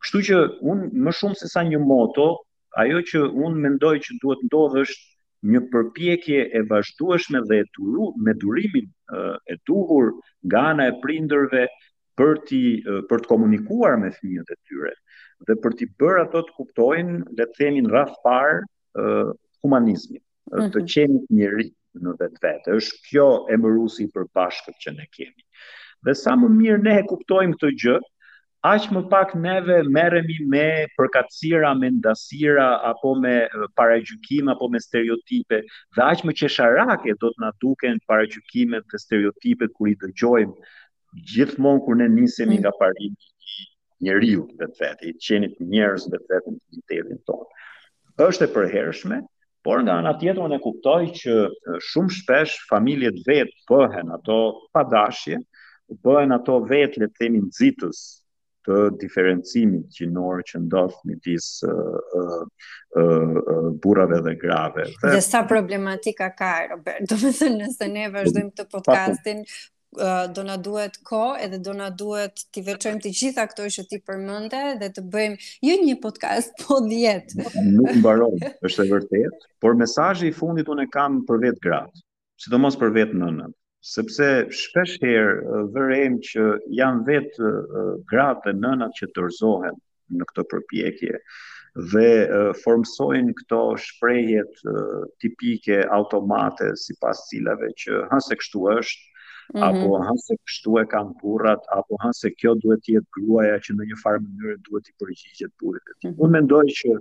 Kështu 0.00 0.20
që 0.30 0.38
un 0.72 0.86
më 1.06 1.12
shumë 1.20 1.36
se 1.42 1.50
sa 1.52 1.64
një 1.66 1.80
moto, 1.86 2.30
ajo 2.78 3.00
që 3.10 3.20
unë 3.44 3.62
mendoj 3.66 3.94
që 4.06 4.14
duhet 4.22 4.42
ndodhë 4.46 4.82
është 4.86 5.06
një 5.52 5.60
përpjekje 5.72 6.40
e 6.56 6.60
vazhdueshme 6.70 7.40
dhe 7.50 7.56
e 7.62 7.68
duru, 7.78 8.10
me 8.26 8.34
durimin 8.44 8.90
e 9.50 9.56
duhur 9.70 10.10
nga 10.46 10.62
ana 10.72 10.86
e 10.92 10.96
prindërve 11.04 11.64
për 12.20 12.32
ti 12.50 12.60
për 13.10 13.22
të 13.24 13.30
komunikuar 13.32 13.96
me 14.02 14.12
fëmijët 14.18 14.52
e 14.54 14.58
tyre 14.68 14.92
dhe 15.48 15.56
për 15.64 15.76
ti 15.80 15.88
bërë 16.02 16.24
ato 16.26 16.44
të 16.50 16.56
kuptojnë 16.60 17.18
le 17.40 17.48
të 17.48 17.58
themin 17.60 17.90
rreth 17.94 18.14
parë 18.26 18.60
humanizmin 19.64 20.20
të 20.50 20.80
mhm. 20.80 20.86
qenë 20.94 21.20
njëri 21.30 21.68
në 22.04 22.12
vetë 22.20 22.38
vetë. 22.46 22.74
Është 22.78 23.02
kjo 23.08 23.28
emërusi 23.56 24.06
për 24.14 24.26
bashkët 24.38 24.76
që 24.84 24.92
ne 24.98 25.06
kemi. 25.16 25.44
Dhe 26.06 26.14
sa 26.22 26.36
më 26.42 26.50
mirë 26.60 26.82
ne 26.86 26.94
e 27.00 27.04
kuptojmë 27.14 27.56
këtë 27.58 27.70
gjë, 27.84 27.96
aq 28.62 28.88
më 28.92 29.00
pak 29.08 29.30
neve 29.40 29.76
merremi 29.88 30.36
me 30.52 30.64
përkatësira, 30.98 31.70
me 31.80 31.88
ndasira 31.96 32.66
apo 32.90 33.14
me 33.20 33.46
paragjykime 33.78 34.52
apo 34.52 34.68
me 34.68 34.78
stereotipe, 34.80 35.60
dhe 35.96 36.02
aq 36.10 36.24
më 36.28 36.32
qesharake 36.38 37.14
do 37.22 37.30
të 37.32 37.40
na 37.44 37.50
duken 37.64 37.96
paragjykimet 38.08 38.84
dhe 38.92 38.98
stereotipet 39.04 39.72
kur 39.78 39.88
i 39.88 39.96
dëgjojmë 40.02 40.54
gjithmonë 41.32 41.84
kur 41.86 41.96
ne 42.02 42.08
nisemi 42.18 42.58
nga 42.60 42.72
parimi 42.80 43.24
i 43.56 43.58
njeriu 44.04 44.44
vetvete, 44.60 45.08
i 45.08 45.16
qenit 45.26 45.56
njerëz 45.72 46.08
vetvete 46.12 46.54
të 46.86 47.00
jetën 47.00 47.22
tonë. 47.26 47.48
Është 48.28 48.44
e 48.44 48.54
përhershme 48.58 49.22
Por 49.64 49.82
nga 49.84 49.92
ana 50.00 50.14
tjetër 50.20 50.38
unë 50.40 50.56
kuptoj 50.64 51.02
që 51.20 51.32
shumë 51.84 52.14
shpesh 52.18 52.52
familjet 52.70 53.18
vet 53.26 53.50
bëhen 53.70 54.08
ato 54.16 54.36
padashje, 54.72 55.36
bëhen 56.00 56.32
ato 56.32 56.54
vetë 56.70 57.02
le 57.02 57.08
të 57.10 57.18
themi 57.20 57.42
nxitës 57.44 58.00
të 58.66 58.76
diferencimit 59.00 59.86
gjinor 59.96 60.42
që 60.46 60.60
ndodh 60.66 60.98
midis 61.08 61.46
uh, 61.66 61.98
uh, 62.20 62.46
uh, 63.00 63.68
burrave 63.82 64.18
dhe 64.26 64.34
grave. 64.42 64.84
Dhe, 65.00 65.14
dhe 65.16 65.20
sa 65.24 65.44
problematika 65.48 66.30
ka 66.36 66.50
Robert, 66.72 67.06
do 67.08 67.18
të 67.18 67.32
thënë 67.40 67.60
nëse 67.64 67.88
ne 67.94 68.08
vazhdojmë 68.16 68.54
të 68.60 68.68
podcastin 68.74 69.44
do 70.36 70.42
na 70.46 70.54
duhet 70.64 71.00
kohë 71.02 71.40
edhe 71.48 71.58
do 71.66 71.72
na 71.74 71.88
duhet 71.90 72.44
ti 72.54 72.62
veçojmë 72.62 73.00
të 73.02 73.10
gjitha 73.20 73.42
këto 73.50 73.64
që 73.74 73.82
ti 73.90 73.98
përmende 74.06 74.60
dhe 74.78 74.88
të 74.94 75.02
bëjmë 75.10 75.48
jo 75.66 75.74
një 75.80 75.96
podcast, 76.04 76.52
po 76.62 76.76
10. 76.84 77.32
Nuk 77.72 77.96
mbaron, 77.98 78.36
është 78.62 78.84
e 78.86 78.92
vërtetë, 78.92 79.42
por 79.60 79.74
mesazhi 79.82 80.30
i 80.30 80.36
fundit 80.38 80.70
unë 80.70 80.86
kam 80.94 81.24
për 81.26 81.42
vetë 81.48 81.64
gratë, 81.66 82.04
sidomos 82.44 82.78
për 82.78 82.94
vetë 83.00 83.18
nënën 83.24 83.50
sepse 83.80 84.50
shpesh 84.62 84.98
herë 85.00 85.60
vërejmë 85.74 86.18
që 86.30 86.46
janë 86.80 87.04
vetë 87.06 87.52
gratë 88.10 88.52
e 88.52 88.58
nënat 88.64 88.96
që 88.98 89.08
të 89.14 89.24
rëzohen 89.28 89.78
në 90.20 90.26
këto 90.30 90.44
përpjekje 90.50 91.20
dhe 91.94 92.08
formsojnë 92.60 93.32
këto 93.42 93.60
shprejet 93.84 94.60
tipike 95.22 95.78
automate 95.98 96.70
si 96.82 96.96
pas 97.00 97.24
cilave 97.30 97.70
që 97.84 98.04
hanse 98.12 98.34
kështu 98.42 98.66
është, 98.80 99.06
Mm 99.50 99.56
-hmm. 99.60 99.68
apo 99.68 99.88
hanse 100.06 100.34
kështu 100.46 100.70
e 100.78 100.82
kanë 100.92 101.12
burrat 101.20 101.62
apo 101.74 101.96
hanse 102.04 102.30
kjo 102.38 102.52
duhet 102.62 102.80
të 102.86 102.92
jetë 102.94 103.10
gruaja 103.16 103.56
që 103.64 103.72
në 103.74 103.84
një 103.88 103.96
farë 104.02 104.20
mënyrë 104.26 104.52
duhet 104.68 104.84
të 104.88 104.92
përgjigjet 105.02 105.50
burrit. 105.58 105.88
Mm 105.90 106.04
-hmm. 106.08 106.20
Unë 106.22 106.32
mendoj 106.36 106.60
që 106.78 106.92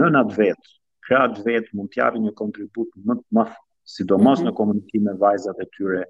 nënat 0.00 0.30
vet, 0.40 0.62
krahat 1.06 1.34
vet 1.46 1.66
mund 1.76 1.92
të 1.92 2.00
japin 2.00 2.22
një 2.24 2.32
kontribut 2.40 2.88
më 3.04 3.14
të 3.20 3.24
madh 3.36 3.56
sidomos 3.84 4.38
mm 4.40 4.44
-hmm. 4.44 4.48
në 4.50 4.54
komunikim 4.58 5.02
me 5.08 5.14
vajzat 5.20 5.60
e 5.60 5.66
tyre, 5.76 6.04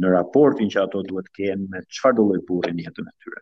në 0.00 0.08
raportin 0.16 0.68
që 0.72 0.82
ato 0.82 1.00
duhet 1.02 1.28
kenë 1.36 1.66
me 1.70 1.80
çfarë 1.92 2.16
do 2.16 2.22
lloj 2.28 2.40
burri 2.48 2.70
në 2.72 2.84
jetën 2.86 3.08
e 3.10 3.14
tyre. 3.22 3.40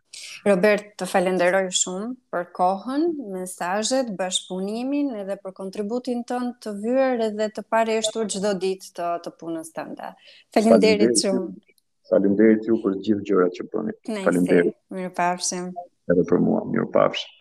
Robert, 0.49 0.87
të 0.99 1.07
falenderoj 1.13 1.67
shumë 1.81 2.09
për 2.35 2.45
kohën, 2.59 3.05
mesazhet, 3.37 4.11
bashkëpunimin 4.21 5.13
edhe 5.21 5.37
për 5.45 5.53
kontributin 5.61 6.25
tënd 6.31 6.57
të 6.65 6.73
vyer 6.83 7.23
edhe 7.29 7.49
të 7.57 7.63
parështur 7.73 8.27
çdo 8.35 8.53
ditë 8.65 8.91
të 8.99 9.09
të 9.27 9.35
punës 9.41 9.71
tënde. 9.77 10.11
Faleminderit 10.55 11.17
shumë. 11.25 11.47
Faleminderit 12.11 12.67
ju 12.69 12.81
për 12.85 12.99
gjithë 13.07 13.23
gjërat 13.31 13.53
që 13.61 13.65
bëni. 13.75 13.99
Faleminderit. 14.27 14.75
Mirupafshim. 14.91 15.67
Edhe 16.13 16.25
për 16.33 16.39
mua, 16.47 16.63
mirupafshim. 16.73 17.38